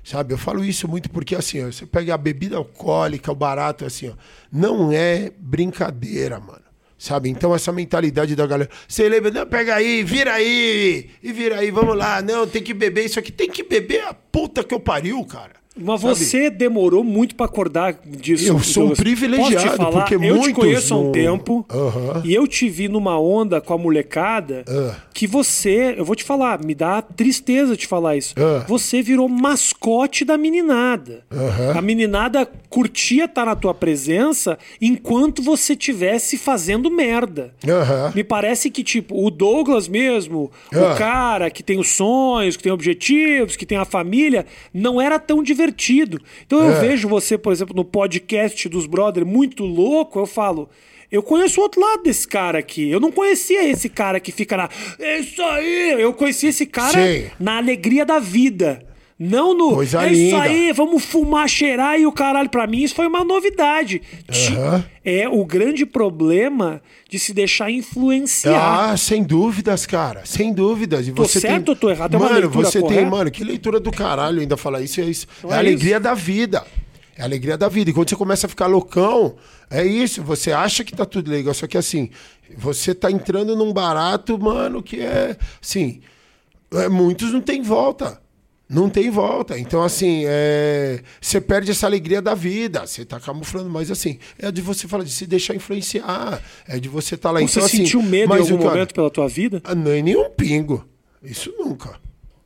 [0.05, 0.35] Sabe?
[0.35, 4.09] Eu falo isso muito porque, assim, ó, você pega a bebida alcoólica, o barato, assim,
[4.09, 4.13] ó,
[4.51, 6.61] não é brincadeira, mano.
[6.95, 7.27] Sabe?
[7.27, 8.69] Então, essa mentalidade da galera.
[8.87, 9.31] Você lembra?
[9.31, 12.21] Não, pega aí, vira aí, e vira aí, vamos lá.
[12.21, 13.31] Não, tem que beber isso aqui.
[13.31, 15.64] Tem que beber a puta que eu pariu, cara.
[15.77, 18.47] Mas você demorou muito para acordar disso.
[18.47, 19.91] Eu sou um privilegiado, Posso te falar?
[19.91, 21.65] porque eu muitos te conheço há um tempo
[22.23, 24.95] e eu te vi numa onda com a molecada Ah.
[25.13, 28.33] que você, eu vou te falar, me dá tristeza te falar isso.
[28.37, 28.63] Ah.
[28.67, 31.23] Você virou mascote da meninada.
[31.75, 37.53] A meninada curtia estar na tua presença enquanto você tivesse fazendo merda.
[38.13, 40.93] Me parece que, tipo, o Douglas mesmo, Ah.
[40.93, 45.19] o cara que tem os sonhos, que tem objetivos, que tem a família, não era
[45.19, 45.64] tão divertido.
[46.45, 46.79] Então eu É.
[46.79, 50.69] vejo você, por exemplo, no podcast dos Brothers, muito louco, eu falo.
[51.11, 52.89] Eu conheço o outro lado desse cara aqui.
[52.89, 54.69] Eu não conhecia esse cara que fica na.
[54.99, 55.95] É isso aí!
[56.01, 57.29] Eu conheci esse cara Sim.
[57.39, 58.83] na alegria da vida.
[59.17, 59.75] Não no.
[59.75, 60.41] Coisa é isso linda.
[60.41, 62.49] aí, vamos fumar, cheirar e o caralho.
[62.49, 64.01] Pra mim, isso foi uma novidade.
[64.29, 64.83] Aham.
[65.05, 68.89] É o grande problema de se deixar influenciar.
[68.91, 70.25] Ah, sem dúvidas, cara.
[70.25, 71.07] Sem dúvidas.
[71.07, 71.73] E Tô você certo tem...
[71.73, 72.15] ou tô errado?
[72.15, 73.09] É mano, você tem, correta?
[73.09, 74.99] mano, que leitura do caralho ainda falar isso.
[74.99, 75.27] É, isso.
[75.37, 76.65] Então é a é alegria da vida.
[77.17, 77.91] É a alegria da vida.
[77.91, 79.35] E quando você começa a ficar loucão,
[79.69, 80.21] é isso.
[80.23, 81.53] Você acha que tá tudo legal.
[81.53, 82.09] Só que assim,
[82.57, 85.37] você tá entrando num barato, mano, que é.
[85.61, 86.01] Assim,
[86.73, 88.24] é, muitos não tem volta.
[88.67, 89.59] Não tem volta.
[89.59, 92.85] Então, assim, é, você perde essa alegria da vida.
[92.87, 96.41] Você tá camuflando, mas assim, é de você falar de se deixar influenciar.
[96.67, 98.71] É de você estar tá lá Você então, assim, sentiu medo em mas algum cara-
[98.71, 99.61] momento pela tua vida?
[99.63, 100.83] ah, Nem nenhum pingo.
[101.23, 101.99] Isso nunca.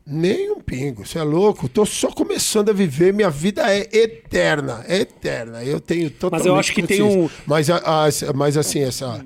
[0.05, 1.05] Nem um pingo.
[1.05, 1.70] Você é louco?
[1.70, 3.13] Tô só começando a viver.
[3.13, 4.84] Minha vida é eterna.
[4.88, 5.63] É eterna.
[5.63, 9.24] Eu tenho totalmente eu acho que tem um- Mas, a- a- mas assim, essa...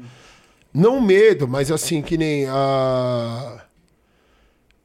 [0.73, 3.61] Não medo, mas assim, que nem a...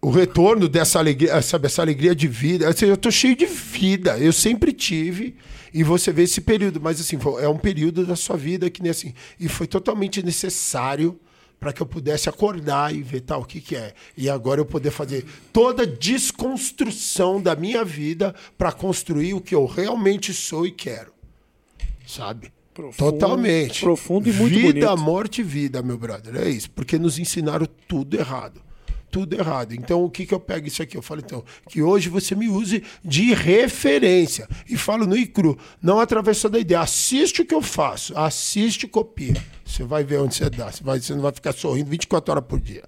[0.00, 2.68] O retorno dessa alegria, sabe, essa alegria de vida.
[2.68, 4.16] Assim, eu tô cheio de vida.
[4.18, 5.34] Eu sempre tive.
[5.74, 6.80] E você vê esse período.
[6.80, 9.12] Mas assim, é um período da sua vida que nem assim.
[9.40, 11.18] E foi totalmente necessário
[11.58, 13.92] para que eu pudesse acordar e ver tal o que que é.
[14.16, 19.56] E agora eu poder fazer toda a desconstrução da minha vida para construir o que
[19.56, 21.12] eu realmente sou e quero.
[22.06, 22.52] Sabe?
[22.72, 23.80] Profundo- Totalmente.
[23.80, 25.02] profundo e muito vida, bonito.
[25.04, 26.36] morte e vida, meu brother.
[26.36, 26.70] É isso.
[26.70, 28.62] Porque nos ensinaram tudo errado.
[29.10, 29.74] Tudo errado.
[29.74, 30.96] Então, o que, que eu pego isso aqui?
[30.96, 34.48] Eu falo, então, que hoje você me use de referência.
[34.68, 36.80] E falo no ICRU, não através só da ideia.
[36.80, 38.16] Assiste o que eu faço.
[38.16, 39.34] Assiste e copia.
[39.64, 40.70] Você vai ver onde você dá.
[40.70, 42.84] Você, vai, você não vai ficar sorrindo 24 horas por dia.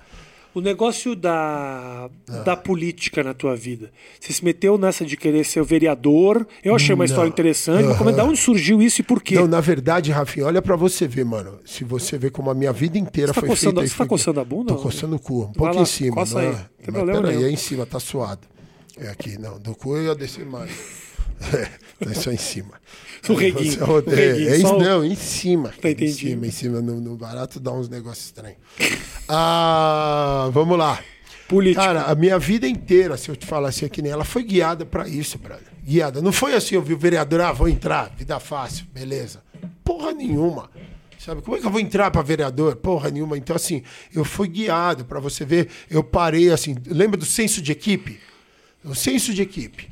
[0.52, 2.32] O negócio da, Ah.
[2.42, 3.90] da política na tua vida.
[4.18, 6.46] Você se meteu nessa de querer ser o vereador.
[6.64, 7.84] Eu achei uma história interessante.
[7.84, 9.36] Mas como é, da onde surgiu isso e por quê?
[9.36, 11.60] Não, na verdade, Rafinha, olha pra você ver, mano.
[11.64, 13.86] Se você ver como a minha vida inteira Você tá foi coçando- feita...
[13.86, 15.42] e você tá foi- coçando a bunda, Tô coçando o cu.
[15.44, 16.14] Um pouco lá, em cima.
[16.16, 16.50] coça não aí, é?
[16.50, 18.40] não tem Mas peraí, é em cima, tá suado.
[18.98, 19.58] É aqui, não.
[19.58, 20.70] Do cu eu ia descer mais.
[22.02, 22.80] É, é só em cima.
[23.28, 25.68] O reguinho, Você- o é, reguinho, é só o- não, em cima.
[25.80, 26.80] Tá em cima, em cima.
[26.80, 28.56] No, no barato dá uns negócios estranhos.
[29.28, 30.98] Ah, vamos lá.
[31.48, 31.82] Política.
[31.84, 34.86] Cara, a minha vida inteira, se eu te falar é que nem ela foi guiada
[34.86, 35.66] pra isso, brother.
[35.84, 36.22] Guiada.
[36.22, 39.42] Não foi assim, eu vi o vereador, ah, vou entrar, vida fácil, beleza.
[39.84, 40.70] Porra nenhuma.
[41.18, 42.76] Sabe, como é que eu vou entrar pra vereador?
[42.76, 43.36] Porra nenhuma.
[43.36, 43.82] Então, assim,
[44.14, 45.68] eu fui guiado pra você ver.
[45.90, 48.18] Eu parei, assim, lembra do senso de equipe?
[48.82, 49.90] O senso de equipe.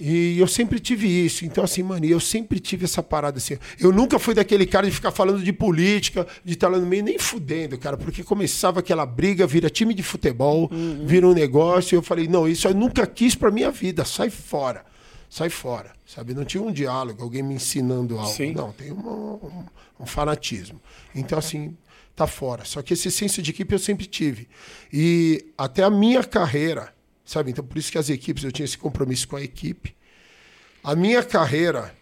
[0.00, 1.44] E eu sempre tive isso.
[1.44, 3.58] Então, assim, mano, eu sempre tive essa parada assim.
[3.80, 7.02] Eu nunca fui daquele cara de ficar falando de política, de estar lá no meio,
[7.02, 10.70] nem fudendo, cara, porque começava aquela briga, vira time de futebol,
[11.04, 11.94] vira um negócio.
[11.94, 14.84] E eu falei, não, isso eu nunca quis pra minha vida, sai fora.
[15.30, 16.32] Sai fora, sabe?
[16.32, 18.32] Não tinha um diálogo, alguém me ensinando algo.
[18.32, 18.52] Sim.
[18.54, 19.64] Não, tem uma- um,
[20.00, 20.80] um fanatismo.
[21.14, 21.76] Então, assim,
[22.16, 22.64] tá fora.
[22.64, 24.48] Só que esse senso de equipe eu sempre tive.
[24.92, 26.94] E até a minha carreira,
[27.28, 27.50] sabe?
[27.50, 29.94] Então, por isso que as equipes, eu tinha esse compromisso com a equipe.
[30.82, 31.94] A minha carreira,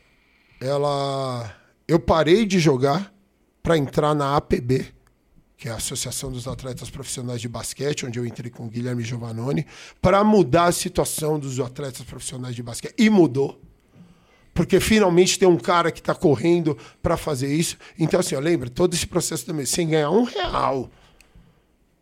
[0.60, 1.52] ela.
[1.88, 3.12] Eu parei de jogar
[3.60, 4.86] para entrar na APB,
[5.56, 9.02] que é a Associação dos Atletas Profissionais de Basquete, onde eu entrei com o Guilherme
[9.02, 9.66] Giovannone,
[10.00, 12.94] para mudar a situação dos atletas profissionais de basquete.
[12.96, 13.60] E mudou.
[14.54, 17.76] Porque finalmente tem um cara que está correndo para fazer isso.
[17.98, 20.88] Então, assim, lembra, todo esse processo também, sem ganhar um real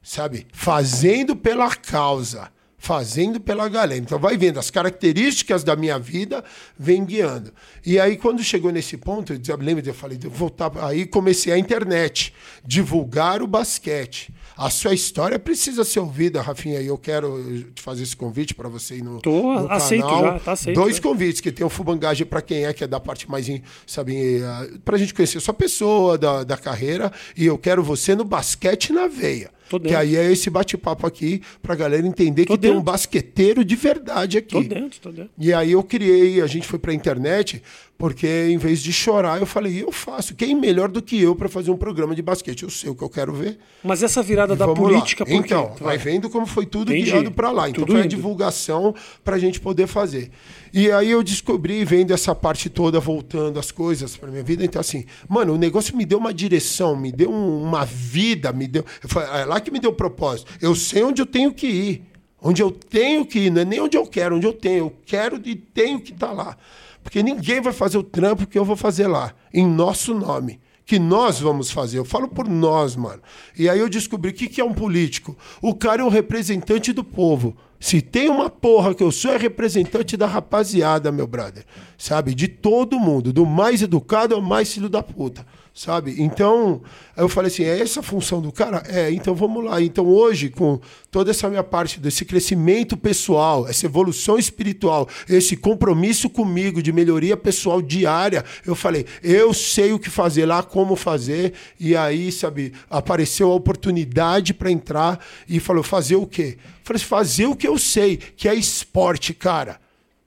[0.05, 0.47] sabe?
[0.53, 2.53] Fazendo pela causa,
[2.85, 3.99] fazendo pela galera.
[3.99, 6.45] Então vai vendo as características da minha vida,
[6.79, 7.51] vem guiando.
[7.85, 11.51] E aí quando chegou nesse ponto, eu dizia, lembra, eu falei, de voltar, aí comecei
[11.51, 14.35] a internet, divulgar o basquete.
[14.55, 18.69] A sua história precisa ser ouvida, Rafinha, e eu quero te fazer esse convite para
[18.69, 20.23] você ir no, Tô, no aceito canal.
[20.23, 21.03] já, tá aceito, Dois né?
[21.03, 23.49] convites, que tem o Fubangagem para quem é, que é da parte mais,
[23.87, 28.15] sabe, eh, pra gente conhecer a sua pessoa, da, da carreira, e eu quero você
[28.15, 29.51] no basquete na veia.
[29.71, 29.99] Que dentro.
[29.99, 32.93] aí é esse bate-papo aqui pra galera entender Tô que tem um dentro.
[32.93, 34.49] basqueteiro de verdade aqui.
[34.55, 35.31] Tô dentro, tô dentro.
[35.39, 37.63] E aí eu criei, a gente foi pra internet,
[37.97, 40.35] porque em vez de chorar, eu falei, eu faço.
[40.35, 42.63] Quem melhor do que eu pra fazer um programa de basquete?
[42.63, 43.59] Eu sei o que eu quero ver.
[43.83, 45.31] Mas essa virada da Vamos política, lá.
[45.31, 45.37] por?
[45.45, 47.11] Então, vai vendo como foi tudo Entendi.
[47.11, 47.69] guiado pra lá.
[47.69, 48.95] Então Tudo foi a divulgação
[49.25, 50.31] pra gente poder fazer.
[50.77, 54.81] E aí eu descobri, vendo essa parte toda, voltando as coisas pra minha vida, então
[54.81, 58.85] assim, mano, o negócio me deu uma direção, me deu um- uma vida, me deu.
[59.07, 60.51] foi- É lá que me deu propósito.
[60.61, 62.03] Eu sei onde eu tenho que ir.
[62.43, 64.87] Onde eu tenho que ir, não é nem onde eu quero, onde eu tenho.
[64.87, 66.57] Eu quero e tenho que estar lá.
[67.05, 70.59] Porque ninguém vai fazer o trampo que eu vou fazer lá, em nosso nome.
[70.87, 71.99] Que nós vamos fazer.
[71.99, 73.23] Eu falo por nós, mano.
[73.59, 75.37] E aí eu descobri o que, que é um político.
[75.63, 77.57] O cara é o representante do povo.
[77.81, 81.65] Se tem uma porra que eu sou, é representante da rapaziada, meu brother.
[81.99, 82.35] Sabe?
[82.35, 83.33] De todo mundo.
[83.33, 85.47] Do mais educado ao mais filho da puta.
[85.75, 86.23] Sabe?
[86.23, 86.81] Então,
[87.17, 88.85] eu falei assim: é essa a função do cara?
[88.87, 89.83] É, então vamos lá.
[89.83, 90.79] Então, hoje, com
[91.11, 97.37] toda essa minha parte desse crescimento pessoal, essa evolução espiritual, esse compromisso comigo de melhoria
[97.37, 101.53] pessoal diária, eu falei: eu sei o que fazer lá, como fazer.
[101.81, 105.19] E aí, sabe, apareceu a oportunidade para entrar
[105.49, 106.57] e falou: fazer o quê?
[106.57, 109.84] Eu falei: fazer o que eu sei, que é esporte, cara.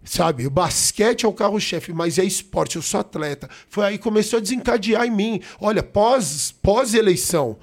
[0.08, 3.50] Sabe, o basquete é o carro-chefe, mas é esporte, eu sou atleta.
[3.68, 5.42] Foi aí que começou a desencadear em mim.
[5.60, 7.58] Olha, pós, pós-eleição.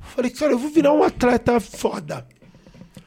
[0.00, 2.26] Falei, cara, eu vou virar um atleta foda.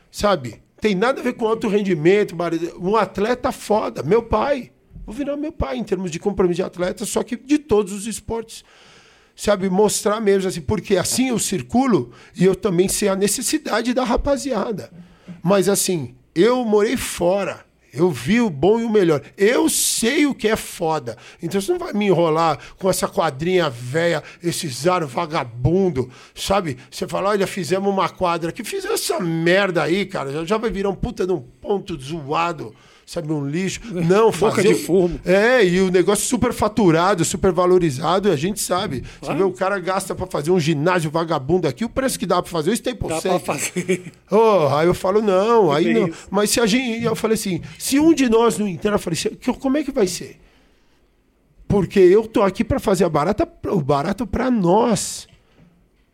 [0.10, 0.62] Sabe?
[0.80, 2.34] Tem nada a ver com alto rendimento,
[2.80, 4.02] um atleta foda.
[4.02, 4.72] Meu pai.
[5.06, 8.08] Vou virar meu pai em termos de compromisso de atleta, só que de todos os
[8.08, 8.64] esportes.
[9.36, 14.06] Sabe, mostrar mesmo assim, porque assim eu circulo e eu também sei a necessidade da
[14.06, 14.90] rapaziada.
[15.44, 17.69] Mas assim, eu morei fora.
[17.94, 19.22] Eu vi o bom e o melhor.
[19.38, 21.18] Eu sei o que é foda.
[21.42, 26.78] Então você não vai me enrolar com essa quadrinha velha, esse zaro vagabundo, sabe?
[26.90, 28.64] Você fala, olha, fizemos uma quadra aqui.
[28.64, 30.32] Fiz essa merda aí, cara.
[30.32, 32.76] Já, já vai virar um puta de um ponto zoado,
[33.10, 33.32] sabe?
[33.34, 33.82] Um lixo.
[33.92, 34.74] Não, Boca fazer...
[34.74, 35.20] de fumo.
[35.26, 39.04] É, e o negócio super faturado, super valorizado, a gente sabe.
[39.22, 42.42] Você vê o cara gasta pra fazer um ginásio vagabundo aqui, o preço que dá
[42.42, 43.42] pra fazer, isso tem por Dá cento.
[43.44, 44.12] pra fazer.
[44.32, 46.08] Oh, aí eu falo, não, aí não.
[46.08, 46.28] isso.
[46.30, 47.04] Mas se a gente.
[47.04, 49.18] Eu falei assim, se um de nós não entrar, eu falei
[49.60, 50.40] como é que vai ser?
[51.68, 55.28] Porque eu tô aqui pra fazer a barata, o barato pra nós.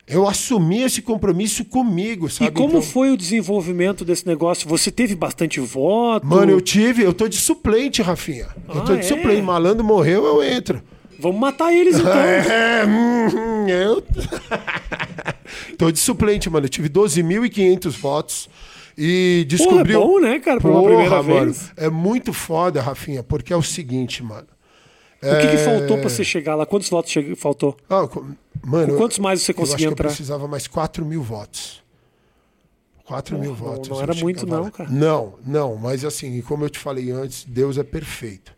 [0.08, 2.52] Eu assumi esse compromisso comigo, E sabe?
[2.52, 4.70] como Então- foi o desenvolvimento desse negócio?
[4.70, 6.28] Você teve bastante voto?
[6.28, 8.48] Mano, eu tive, eu tô de suplente, Rafinha.
[8.70, 9.04] Eu tô Ah, de é?
[9.04, 9.42] suplente.
[9.42, 10.80] Malandro morreu, eu entro.
[11.20, 12.12] Vamos matar eles então.
[12.14, 14.04] É, hum, eu.
[15.78, 16.66] Tô de suplente, mano.
[16.66, 18.50] Eu tive 12.500 votos.
[18.98, 20.00] E descobriu.
[20.02, 21.46] bom, né, cara, pra uma Porra, primeira mano.
[21.46, 21.72] vez.
[21.76, 24.48] É muito foda, Rafinha, porque é o seguinte, mano.
[25.22, 25.58] O que, que É.
[25.58, 26.66] faltou pra você chegar lá?
[26.66, 27.76] Quantos votos che- faltou?
[27.90, 28.08] Ah,
[28.66, 30.04] mano, Com quantos mais você eu conseguia acho entrar?
[30.06, 31.84] que eu precisava mais 4 mil votos.
[33.06, 33.90] 4 mil não- votos.
[33.90, 34.72] não eu era muito não, lá.
[34.72, 34.90] cara.
[34.90, 35.76] Não, não.
[35.76, 38.52] Mas assim, como eu te falei antes, Deus é perfeito,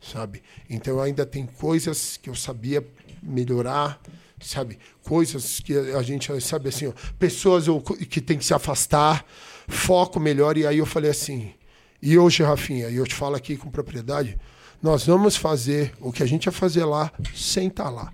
[0.00, 0.42] sabe?
[0.68, 2.84] Então ainda tem coisas que eu sabia
[3.22, 4.00] melhorar,
[4.40, 4.78] sabe?
[5.04, 9.24] Coisas que a gente sabe assim, ó, pessoas eu- que tem que se afastar,
[9.68, 10.56] foco melhor.
[10.58, 11.54] E aí eu falei assim,
[12.02, 14.36] e hoje, Rafinha, e eu te falo aqui com propriedade,
[14.82, 18.12] nós vamos fazer o que a gente ia fazer lá sem estar lá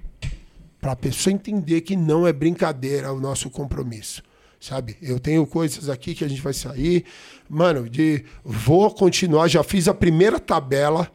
[0.81, 4.23] para a pessoa entender que não é brincadeira o nosso compromisso.
[4.61, 4.97] Sabe?
[5.01, 7.05] Eu tenho coisas aqui que a gente vai sair.
[7.49, 11.11] Mano, de vou continuar, já fiz a primeira tabela.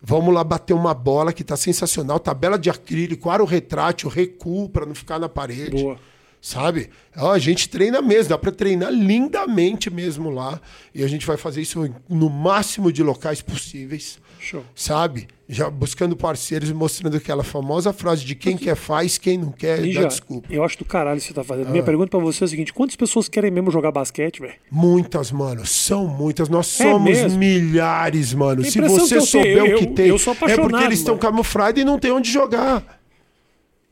[0.00, 2.18] Vamos lá bater uma bola que tá sensacional.
[2.18, 5.82] Tabela de acrílico, aro retrátil, recuo para não ficar na parede.
[5.82, 5.98] Boa.
[6.40, 6.90] Sabe?
[7.14, 10.60] A gente treina mesmo, dá para treinar lindamente mesmo lá.
[10.94, 14.64] E a gente vai fazer isso no máximo de locais possíveis Show.
[14.74, 15.28] sabe?
[15.48, 19.76] Já buscando parceiros e mostrando aquela famosa frase de quem quer faz, quem não quer
[19.76, 20.48] dá Ninja, desculpa.
[20.50, 20.54] Ah.
[20.54, 21.68] eu acho do caralho que você tá fazendo.
[21.70, 24.54] Minha pergunta pra você é a seguinte: quantas pessoas querem mesmo jogar basquete, velho?
[24.70, 26.48] Muitas, mano, são muitas.
[26.48, 28.64] Nós É somos milhares, mano.
[28.64, 30.16] Se você eu souber o que eu- tem, eu
[30.48, 33.00] é porque eles estão camuflados e não tem onde jogar.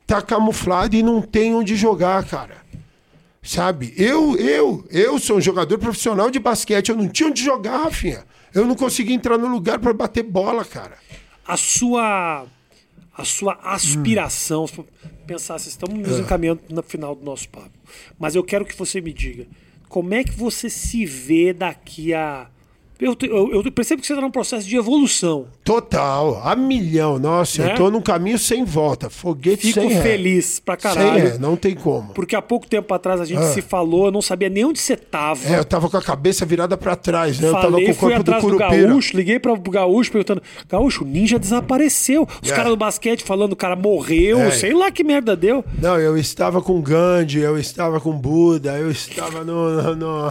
[0.07, 2.57] Tá camuflado e não tem onde jogar, cara.
[3.43, 3.95] Sabe?
[3.97, 6.89] Eu, eu, eu sou um jogador profissional de basquete.
[6.91, 8.25] Eu não tinha onde jogar, Rafinha.
[8.55, 10.97] Eu não conseguia entrar no lugar pra bater bola, cara.
[11.47, 12.47] A sua.
[13.17, 14.87] A sua aspiração, se for
[15.27, 16.21] pensar, assim, estamos nos É.
[16.23, 17.71] encaminhando no final do nosso papo.
[18.19, 19.47] Mas eu quero que você me diga
[19.89, 22.49] como é que você se vê daqui a
[23.01, 25.47] Eu, eu, eu percebo que você está num processo de evolução.
[25.65, 27.19] Total, a milhão.
[27.19, 27.73] Nossa, Né?
[27.73, 29.09] eu tô num caminho sem volta.
[29.09, 31.23] Foguete Fico sem feliz pra Sem caralho.
[31.33, 32.13] ré, não tem como.
[32.13, 33.53] Porque há pouco tempo atrás a gente Ah.
[33.53, 35.49] se falou, eu não sabia nem onde você tava.
[35.49, 37.49] É, eu tava com a cabeça virada pra trás, né?
[37.49, 38.57] Eu tava Falei, com o corpo do do.
[38.59, 42.27] Gaúcho, liguei para o Gaúcho perguntando: Gaúcho, o ninja desapareceu.
[42.43, 42.55] Os É.
[42.55, 44.51] caras do basquete falando, o cara morreu, É.
[44.51, 45.65] sei lá que merda deu.
[45.81, 49.83] Não, eu estava com Gandhi, eu estava com Buda, eu estava no.
[49.83, 50.31] no, no-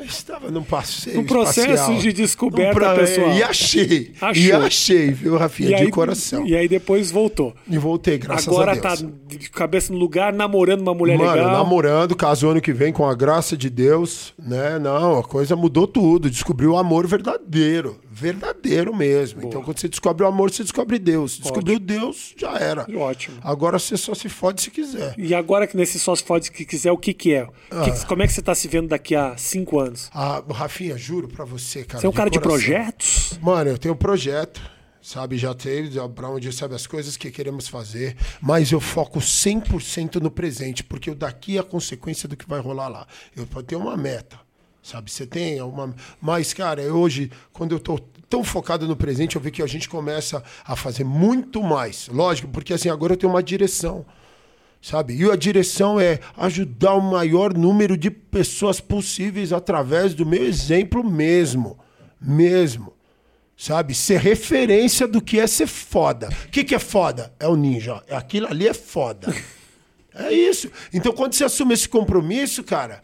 [0.00, 1.16] eu estava num passeio.
[1.16, 1.98] Num processo espacial.
[1.98, 3.30] de descoberta Num pessoal.
[3.32, 4.12] E achei.
[4.34, 4.62] E Achou.
[4.66, 5.76] achei, viu, Rafinha?
[5.76, 6.46] de coração.
[6.46, 7.54] e aí depois voltou.
[7.68, 9.00] E voltei, graças Agora a Deus.
[9.02, 11.52] tá de cabeça no lugar, namorando uma mulher Mano, legal.
[11.52, 14.78] namorando, casou ano que vem com a graça de Deus, né?
[14.78, 16.30] Não, a coisa mudou tudo.
[16.30, 17.98] Descobriu o amor verdadeiro.
[18.12, 19.40] Verdadeiro mesmo.
[19.44, 21.38] Então, quando você descobre o amor, você descobre Deus.
[21.38, 22.86] Descobriu Deus, já era.
[22.96, 23.36] Ótimo.
[23.42, 25.14] Agora você só se fode se quiser.
[25.16, 27.44] E agora que nesse só se pode que quiser, o que que é?
[27.44, 27.82] O Ah.
[27.90, 29.89] que- como é que você tá se vendo daqui a cinco anos?
[30.12, 32.00] Ah, Rafinha, juro pra você, cara.
[32.00, 33.38] Você é um cara de projetos?
[33.40, 34.60] Mano, eu tenho um projeto,
[35.02, 35.38] sabe?
[35.38, 40.30] Já teve, pra onde sabe as coisas que queremos fazer, mas eu foco 100% no
[40.30, 43.06] presente, porque o daqui é a consequência do que vai rolar lá.
[43.36, 44.38] Eu tenho uma meta,
[44.82, 45.10] sabe?
[45.10, 45.94] Você tem alguma.
[46.20, 49.88] Mas, cara, hoje, quando eu tô tão focado no presente, eu vejo que a gente
[49.88, 52.08] começa a fazer muito mais.
[52.08, 54.06] Lógico, porque assim, agora eu tenho uma direção.
[54.80, 55.14] Sabe?
[55.14, 61.04] E a direção é ajudar o maior número de pessoas possíveis através do meu exemplo
[61.04, 61.78] mesmo.
[62.20, 62.94] Mesmo.
[63.56, 63.94] Sabe?
[63.94, 66.30] Ser referência do que é ser foda.
[66.46, 67.32] O que, que é foda?
[67.38, 68.02] É o ninja.
[68.10, 69.34] Aquilo ali é foda.
[70.14, 70.70] É isso.
[70.92, 73.02] Então, quando você assume esse compromisso, cara,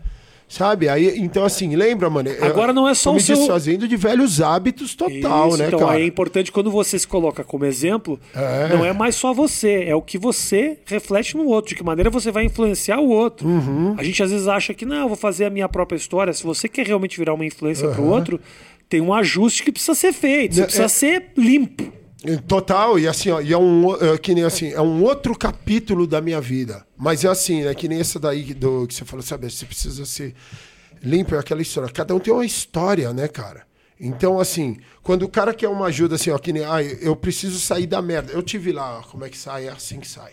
[0.48, 0.88] sabe?
[0.88, 2.30] Aí, então, assim, lembra, mano?
[2.40, 5.78] Agora não é só o me seu- desfazendo de velhos hábitos total, Isso, né, então
[5.80, 6.00] cara?
[6.00, 8.68] é importante quando você se coloca como exemplo, É.
[8.74, 12.08] não é mais só você, é o que você reflete no outro, de que maneira
[12.10, 13.48] você vai influenciar o outro.
[13.48, 13.94] Uhum.
[13.98, 16.32] A gente às vezes acha que não, eu vou fazer a minha própria história.
[16.32, 18.40] Se você quer realmente virar uma influência para o outro,
[18.88, 21.92] tem um ajuste que precisa ser feito, você É- precisa ser limpo.
[22.48, 26.06] Total, e assim, ó, e é um, é que nem assim, é um outro capítulo
[26.06, 26.86] da minha vida.
[26.96, 27.74] Mas é assim, né?
[27.74, 29.50] Que nem essa daí do que você falou, sabe?
[29.50, 30.34] Você precisa ser
[31.02, 31.92] limpo, é aquela história.
[31.92, 33.66] Cada um tem uma história, né, cara?
[34.00, 37.58] Então, assim, quando o cara quer uma ajuda, assim, ó, que nem, ah, eu preciso
[37.60, 38.32] sair da merda.
[38.32, 39.66] Eu tive lá, ó, como é que sai?
[39.66, 40.32] É assim que sai.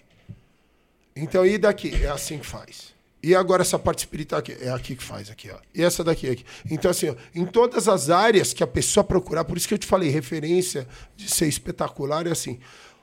[1.15, 1.93] Então, e daqui?
[2.03, 2.92] É assim que faz.
[3.23, 5.57] E agora essa parte espiritual aqui, é aqui que faz, aqui, ó.
[5.73, 6.43] E essa daqui, aqui.
[6.69, 9.77] Então, assim, ó, em todas as áreas que a pessoa procurar, por isso que eu
[9.77, 12.59] te falei, referência de ser espetacular é assim.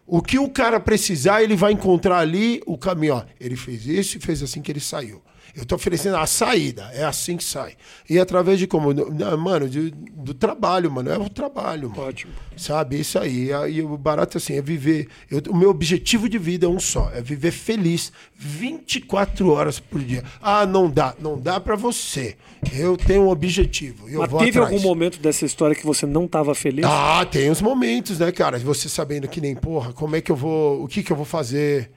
[0.07, 3.15] O que o cara precisar, ele vai encontrar ali o caminho.
[3.15, 5.23] Ó, ele fez isso e fez assim que ele saiu.
[5.57, 7.75] Eu tô oferecendo a saída, é assim que sai.
[8.09, 8.95] E através de como?
[9.39, 11.11] Mano, de- do trabalho, mano.
[11.11, 12.03] É o trabalho, mano.
[12.03, 12.33] Ótimo.
[12.57, 13.47] Sabe, isso aí.
[13.47, 15.09] E aí o barato assim é viver.
[15.31, 20.01] eu- o meu objetivo de vida é um só: é viver feliz 24 horas por
[20.01, 20.23] dia.
[20.41, 21.15] Ah, não dá.
[21.19, 22.37] Não dá pra você.
[22.73, 24.09] Eu tenho um objetivo.
[24.09, 24.73] Eu Mas vou teve atrás.
[24.73, 26.85] algum momento dessa história que você não estava feliz?
[26.87, 28.59] Ah, tem os momentos, né, cara?
[28.59, 30.83] Você sabendo que nem, porra, como é que eu vou.
[30.85, 31.91] O que que eu vou fazer?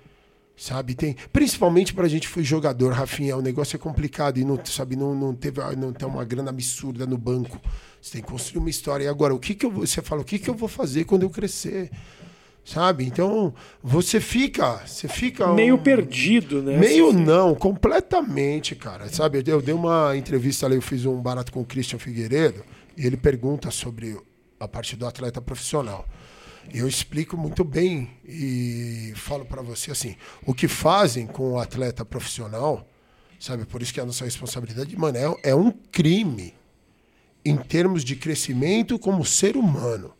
[0.55, 1.15] Sabe, tem.
[1.31, 5.15] Principalmente pra gente que foi jogador, Rafinha, o negócio é complicado e não, sabe, não,
[5.15, 7.59] não teve não tem uma grana absurda no banco.
[7.99, 9.05] Você tem que construir uma história.
[9.05, 9.71] E agora, o que que eu.
[9.71, 11.89] Você fala, o que que eu vou fazer quando eu crescer?
[12.63, 13.03] Sabe?
[13.03, 14.85] Então, você fica.
[14.85, 15.47] Você fica.
[15.53, 16.77] Meio um- perdido, né?
[16.77, 19.09] Meio não, completamente, cara.
[19.09, 22.63] Sabe, eu, eu dei uma entrevista ali, eu fiz um barato com o Christian Figueiredo,
[22.95, 24.17] e ele pergunta sobre
[24.59, 26.05] a parte do atleta profissional.
[26.71, 32.05] Eu explico muito bem e falo para você assim, o que fazem com o atleta
[32.05, 32.87] profissional,
[33.39, 36.53] sabe, por isso que a nossa responsabilidade, mano, é, é um crime
[37.43, 40.13] em termos de crescimento como ser humano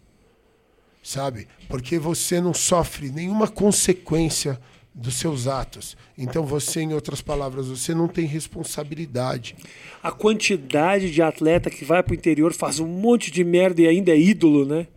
[1.04, 1.48] sabe?
[1.68, 4.60] Porque você não sofre nenhuma consequência
[4.96, 5.98] dos seus atos.
[6.18, 9.56] Então você, em outras palavras, você não tem responsabilidade.
[10.02, 14.12] A quantidade de atleta que vai pro interior faz um monte de merda e ainda
[14.12, 14.88] é ídolo, né?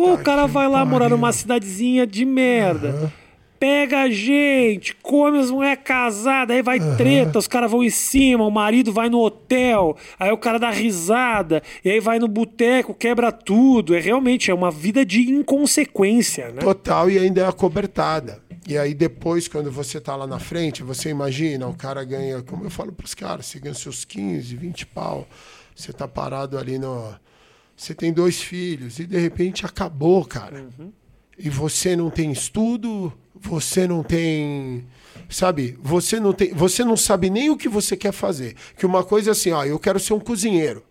[0.00, 3.12] Pô, o cara vai lá morar numa cidadezinha de merda.
[3.58, 8.46] Pega a gente, come as mulheres casadas, aí vai treta, os caras vão em cima,
[8.46, 12.94] o marido vai no hotel, aí o cara dá risada, e aí vai no boteco,
[12.94, 13.94] quebra tudo.
[13.94, 16.62] É realmente é uma vida de inconsequência, né?
[16.62, 18.40] Total e ainda é acobertada.
[18.66, 22.64] E aí depois, quando você tá lá na frente, você imagina, o cara ganha, como
[22.64, 25.28] eu falo pros caras, você ganha seus 15, 20 pau,
[25.76, 27.14] você tá parado ali no...
[27.80, 30.68] Você tem dois filhos e de repente acabou, cara.
[31.38, 34.84] E você não tem estudo, você não tem...
[35.30, 35.78] Sabe?
[35.80, 38.54] Você não tem, você não sabe nem o que você quer fazer.
[38.76, 40.84] Que uma coisa é assim, ó, eu quero ser um cozinheiro.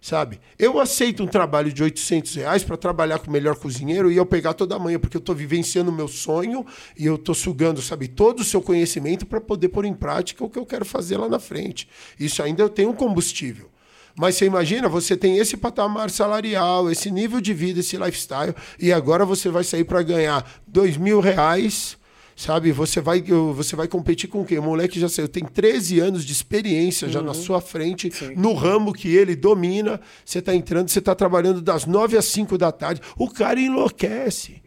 [0.00, 0.40] Sabe?
[0.58, 4.26] Eu aceito um trabalho de 800 reais para trabalhar com o melhor cozinheiro e eu
[4.26, 6.66] pegar toda manhã, porque eu estou vivenciando o meu sonho
[6.98, 10.50] e eu estou sugando, sabe, todo o seu conhecimento para poder pôr em prática o
[10.50, 11.88] que eu quero fazer lá na frente.
[12.18, 13.70] Isso ainda eu tenho um combustível.
[14.18, 18.92] Mas você imagina, você tem esse patamar salarial, esse nível de vida, esse lifestyle, e
[18.92, 21.96] agora você vai sair para ganhar dois mil reais,
[22.34, 22.72] sabe?
[22.72, 23.22] Você vai,
[23.54, 24.58] você vai competir com quem?
[24.58, 27.12] O moleque já saiu, tem 13 anos de experiência uhum.
[27.12, 27.34] já na uhum.
[27.34, 28.34] sua frente, Sim.
[28.36, 30.00] no ramo que ele domina.
[30.24, 33.00] Você está entrando, você está trabalhando das 9 às 5 da tarde.
[33.16, 34.60] O cara enlouquece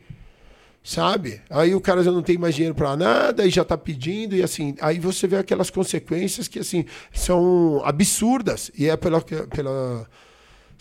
[0.84, 1.42] sabe?
[1.50, 4.42] Aí o cara já não tem mais dinheiro para nada e já tá pedindo e
[4.42, 10.08] assim, aí você vê aquelas consequências que assim são absurdas e é pela pela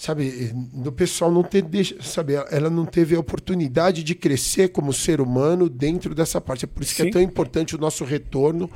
[0.01, 1.63] sabe, do pessoal não ter,
[2.01, 6.65] sabe, ela não teve a oportunidade de crescer como ser humano dentro dessa parte.
[6.65, 7.03] É por isso Sim.
[7.03, 8.71] que é tão importante o nosso retorno.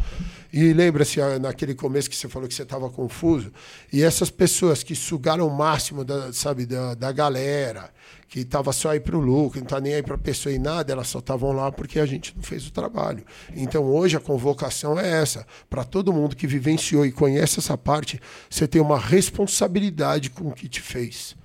[0.53, 3.51] E lembra-se naquele começo que você falou que você estava confuso,
[3.91, 7.91] e essas pessoas que sugaram o máximo da, sabe, da, da galera,
[8.35, 10.59] que estava só aí para o lucro, não está nem aí para a pessoa e
[10.59, 13.25] nada, elas só estavam lá porque a gente não fez o trabalho.
[13.55, 15.47] Então hoje a convocação é essa.
[15.71, 18.21] Para todo mundo que vivenciou e conhece essa parte,
[18.51, 21.37] você tem uma responsabilidade com o que te fez.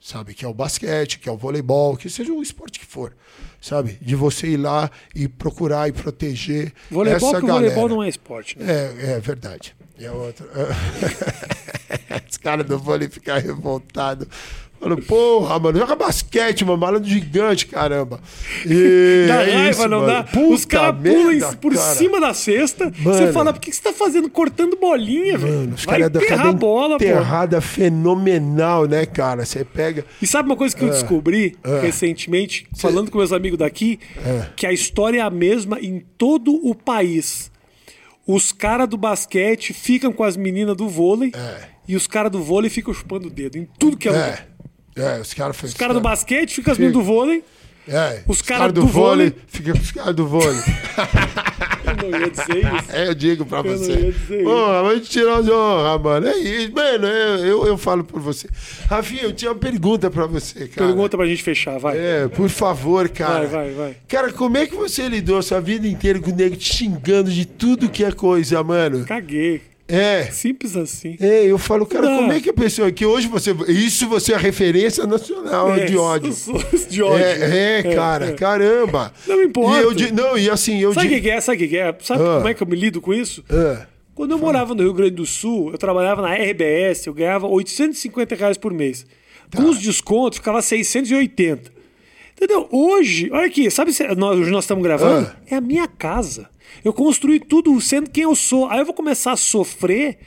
[0.00, 0.32] Sabe?
[0.32, 3.16] Que é o basquete, que é o voleibol, que seja o esporte que for.
[3.60, 3.98] Sabe?
[4.00, 6.72] De você ir lá e procurar e proteger.
[6.88, 7.68] Voleibol, essa que galera.
[7.68, 8.56] voleibol não é esporte.
[8.56, 8.72] Né?
[8.72, 9.74] É, é verdade.
[9.98, 10.46] E a outra.
[12.30, 14.28] Os caras do vôlei ficar revoltados
[14.82, 18.20] Falei, porra, mano, joga basquete, mano, malandro gigante, caramba.
[18.66, 20.12] E dá é raiva, isso, não mano.
[20.12, 20.24] dá?
[20.24, 21.94] Puta Os caras pulam por cara.
[21.94, 22.92] cima da cesta.
[22.98, 24.28] Mano, você fala, por que você tá fazendo?
[24.28, 25.72] Cortando bolinha, velho.
[25.72, 27.04] Os caras enterrar a bola, pô.
[27.04, 29.44] Enterrada fenomenal, né, cara?
[29.44, 30.04] Você pega.
[30.20, 31.80] E sabe uma coisa que eu é, descobri é.
[31.80, 34.46] recentemente, falando com meus amigos daqui, é.
[34.56, 37.52] que a história é a mesma em todo o país.
[38.26, 41.68] Os caras do basquete ficam com as meninas do vôlei é.
[41.88, 44.14] e os caras do vôlei ficam chupando o dedo em tudo que é, é.
[44.14, 44.48] lugar.
[44.96, 47.42] É, os caras Os caras do basquete ficam as meninas do vôlei.
[47.88, 50.60] É, os caras cara do, do vôlei, vôlei fica com os caras do vôlei.
[51.84, 52.92] eu não ia dizer isso.
[52.92, 53.92] É, eu digo pra eu você.
[53.92, 56.26] Não ia dizer Porra, vai tirar de honra, mano.
[56.28, 57.06] É isso, mano.
[57.06, 58.48] Eu, eu, falo por você.
[58.88, 60.86] Rafinha, eu tinha uma pergunta pra você, cara.
[60.86, 61.98] Pergunta pra gente fechar, vai.
[61.98, 63.46] É, por favor, cara.
[63.46, 63.96] Vai, vai, vai.
[64.06, 67.44] Cara, como é que você lidou sua vida inteira com o nego te xingando de
[67.44, 69.04] tudo que é coisa, mano?
[69.04, 69.71] Caguei.
[69.88, 70.24] É.
[70.30, 71.16] Simples assim.
[71.20, 72.16] É, eu falo, cara, Não.
[72.18, 73.52] como é que a pessoa que hoje você.
[73.68, 76.32] Isso você é a referência nacional é, de ódio.
[76.88, 77.24] De ódio.
[77.24, 78.32] É, é cara, é.
[78.32, 79.12] caramba.
[79.26, 79.80] Não importa.
[79.80, 80.94] E eu, não, e assim, eu.
[80.94, 81.40] Sabe o que é?
[81.40, 81.94] Sabe o que é?
[82.00, 82.36] Sabe ah.
[82.36, 83.44] como é que eu me lido com isso?
[83.50, 83.86] Ah.
[84.14, 88.34] Quando eu morava no Rio Grande do Sul, eu trabalhava na RBS, eu ganhava 850
[88.34, 89.06] reais por mês.
[89.50, 89.60] Tá.
[89.60, 91.72] Com os descontos, ficava 680.
[92.36, 92.68] Entendeu?
[92.70, 95.28] Hoje, olha aqui, sabe se nós, hoje nós estamos gravando?
[95.28, 95.36] Ah.
[95.46, 96.48] É a minha casa.
[96.84, 98.68] Eu construí tudo sendo quem eu sou.
[98.68, 100.18] Aí eu vou começar a sofrer,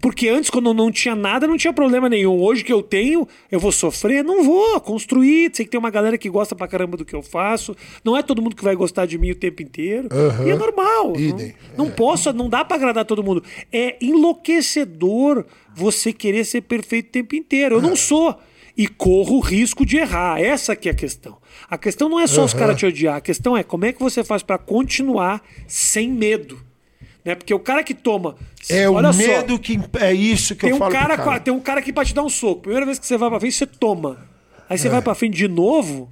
[0.00, 2.40] porque antes, quando eu não tinha nada, não tinha problema nenhum.
[2.40, 4.22] Hoje que eu tenho, eu vou sofrer?
[4.24, 4.80] Não vou.
[4.80, 7.76] Construir, sei que tem uma galera que gosta pra caramba do que eu faço.
[8.04, 10.08] Não é todo mundo que vai gostar de mim o tempo inteiro.
[10.12, 10.46] Uhum.
[10.46, 11.16] E é normal.
[11.16, 11.54] Idem.
[11.76, 11.94] Não, não é.
[11.94, 13.42] posso, não dá para agradar todo mundo.
[13.72, 15.44] É enlouquecedor
[15.74, 17.76] você querer ser perfeito o tempo inteiro.
[17.76, 18.38] Eu não sou
[18.76, 20.40] e corro o risco de errar.
[20.40, 21.36] Essa que é a questão.
[21.68, 22.46] A questão não é só uhum.
[22.46, 26.10] os caras te odiar, a questão é como é que você faz para continuar sem
[26.10, 26.58] medo.
[27.24, 27.34] Né?
[27.34, 28.36] Porque o cara que toma.
[28.68, 30.92] É o medo só, que é isso que tem eu um falo.
[30.92, 32.62] Cara, cara, Tem um cara que pra te dar um soco.
[32.62, 34.18] Primeira vez que você vai pra frente, você toma.
[34.68, 34.90] Aí você é.
[34.90, 36.10] vai pra frente de novo.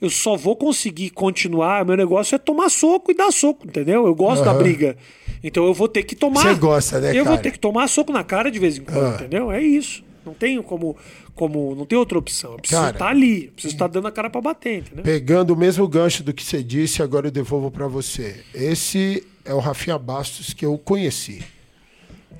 [0.00, 1.84] Eu só vou conseguir continuar.
[1.84, 4.06] Meu negócio é tomar soco e dar soco, entendeu?
[4.06, 4.46] Eu gosto uhum.
[4.46, 4.96] da briga.
[5.44, 6.42] Então eu vou ter que tomar.
[6.42, 7.10] Você gosta, né?
[7.10, 7.36] Eu cara?
[7.36, 9.14] vou ter que tomar soco na cara de vez em quando, uhum.
[9.14, 9.52] entendeu?
[9.52, 10.02] É isso.
[10.24, 10.96] Não tenho como,
[11.34, 11.74] como.
[11.74, 12.52] Não tem outra opção.
[12.52, 13.46] Eu preciso Cara, estar ali.
[13.46, 15.04] Eu preciso estar dando a cara para bater, entendeu?
[15.04, 18.44] Pegando o mesmo gancho do que você disse, agora eu devolvo para você.
[18.54, 21.42] Esse é o Rafinha Bastos que eu conheci.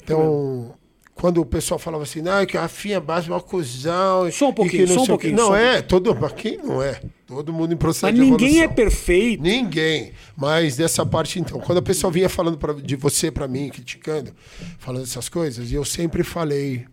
[0.03, 0.75] Então,
[1.15, 4.31] quando o pessoal falava assim, não, é que o Rafinha Bastos é uma cuzão.
[4.33, 5.37] Só um pouquinho, só um pouquinho.
[5.37, 7.01] Não, um é, todo, quem não é?
[7.27, 9.43] Todo mundo em processo Mas ninguém é perfeito.
[9.43, 10.13] Ninguém.
[10.37, 14.35] Mas dessa parte, então, quando a pessoa vinha falando pra, de você para mim, criticando,
[14.79, 16.87] falando essas coisas, e eu sempre falei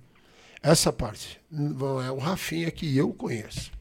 [0.72, 1.40] essa parte.
[2.06, 3.72] É o Rafinha que eu conheço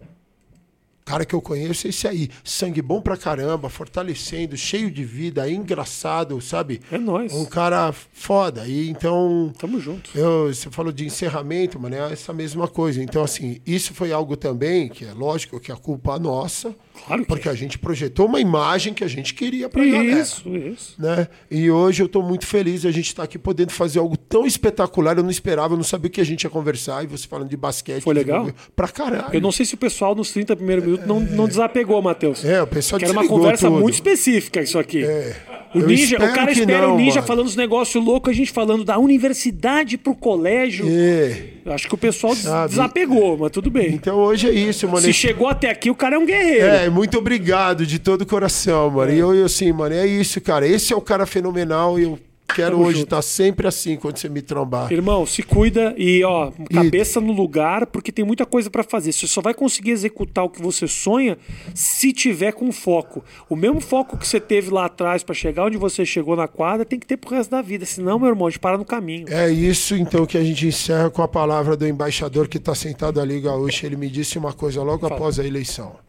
[1.06, 2.28] cara que eu conheço é esse aí.
[2.42, 6.82] Sangue bom pra caramba, fortalecendo, cheio de vida, engraçado, sabe?
[6.90, 7.32] É nóis.
[7.32, 8.66] Um cara foda.
[8.66, 9.52] E então.
[9.56, 10.10] Tamo junto.
[10.14, 13.00] Eu, você falou de encerramento, mano, é essa mesma coisa.
[13.00, 16.74] Então, assim, isso foi algo também que é lógico que a culpa é nossa.
[17.06, 20.20] Claro que Porque a gente projetou uma imagem que a gente queria pra isso, galera.
[20.20, 20.94] Isso, isso.
[20.98, 21.28] Né?
[21.50, 24.16] E hoje eu tô muito feliz de a gente estar tá aqui podendo fazer algo
[24.16, 25.16] tão espetacular.
[25.16, 27.04] Eu não esperava, eu não sabia o que a gente ia conversar.
[27.04, 28.02] E você falando de basquete.
[28.02, 28.50] Foi legal?
[28.74, 29.28] Pra caralho.
[29.32, 32.44] Eu não sei se o pessoal nos 30 primeiros minutos não, não desapegou, Matheus.
[32.44, 33.80] É, o pessoal Que era uma conversa tudo.
[33.80, 35.04] muito específica isso aqui.
[35.04, 35.34] É.
[35.74, 37.26] O, ninja, o cara espera não, o Ninja mano.
[37.26, 40.86] falando os negócios loucos, a gente falando da universidade pro colégio.
[40.88, 41.48] É.
[41.66, 42.70] Acho que o pessoal Sabe?
[42.70, 43.90] desapegou, mas tudo bem.
[43.92, 45.00] Então hoje é isso, mano.
[45.00, 46.64] Se chegou até aqui, o cara é um guerreiro.
[46.66, 49.10] É, muito obrigado de todo o coração, mano.
[49.10, 49.16] É.
[49.16, 50.66] E eu, eu assim, mano, é isso, cara.
[50.66, 52.18] Esse é o cara fenomenal e eu
[52.54, 54.92] quero hoje estar tá sempre assim quando você me trombar.
[54.92, 57.22] Irmão, se cuida e, ó, cabeça e...
[57.22, 59.12] no lugar, porque tem muita coisa para fazer.
[59.12, 61.36] Você só vai conseguir executar o que você sonha
[61.74, 63.24] se tiver com foco.
[63.48, 66.84] O mesmo foco que você teve lá atrás para chegar onde você chegou na quadra,
[66.84, 67.84] tem que ter pro resto da vida.
[67.84, 69.26] Senão, meu irmão, a gente para no caminho.
[69.28, 73.20] É isso, então, que a gente encerra com a palavra do embaixador que está sentado
[73.20, 73.86] ali, Gaúcho.
[73.86, 75.14] Ele me disse uma coisa logo Fala.
[75.14, 76.05] após a eleição.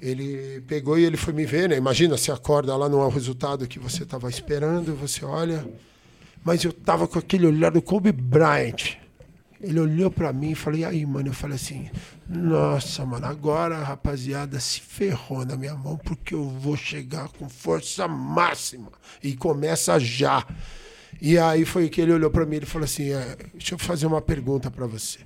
[0.00, 1.76] Ele pegou e ele foi me ver, né?
[1.76, 5.66] Imagina, você acorda lá, não é o resultado que você estava esperando, você olha.
[6.42, 8.96] Mas eu tava com aquele olhar do Kobe Bryant.
[9.60, 11.90] Ele olhou para mim e falei, aí, mano, eu falei assim,
[12.26, 17.46] nossa, mano, agora a rapaziada se ferrou na minha mão porque eu vou chegar com
[17.46, 18.90] força máxima.
[19.22, 20.46] E começa já.
[21.20, 24.06] E aí foi que ele olhou para mim e falou assim, é, deixa eu fazer
[24.06, 25.18] uma pergunta para você.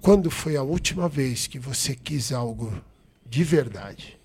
[0.00, 2.72] Quando foi a última vez que você quis algo
[3.30, 4.18] de verdade.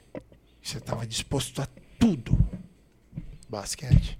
[0.62, 1.68] Você estava disposto a
[1.99, 2.36] tudo.
[3.47, 4.18] Basquete.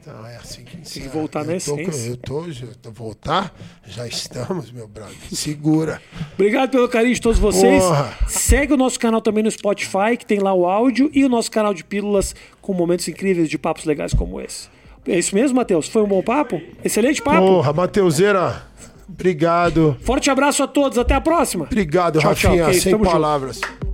[0.00, 2.10] Então é assim que Tem que voltar eu na tô, essência.
[2.10, 3.54] Eu tô, eu tô voltar,
[3.84, 5.14] já estamos, meu brother.
[5.32, 6.00] Segura.
[6.34, 7.82] Obrigado pelo carinho de todos vocês.
[7.82, 8.16] Porra.
[8.28, 11.50] Segue o nosso canal também no Spotify, que tem lá o áudio, e o nosso
[11.50, 14.68] canal de pílulas com momentos incríveis de papos legais como esse.
[15.06, 15.88] É isso mesmo, Matheus?
[15.88, 16.60] Foi um bom papo?
[16.84, 17.46] Excelente papo?
[17.46, 18.66] Porra, Mateuseira,
[19.08, 19.96] obrigado.
[20.00, 21.64] Forte abraço a todos, até a próxima.
[21.64, 23.60] Obrigado, tchau, Rafinha, tchau, okay, sem palavras.
[23.60, 23.91] Junto.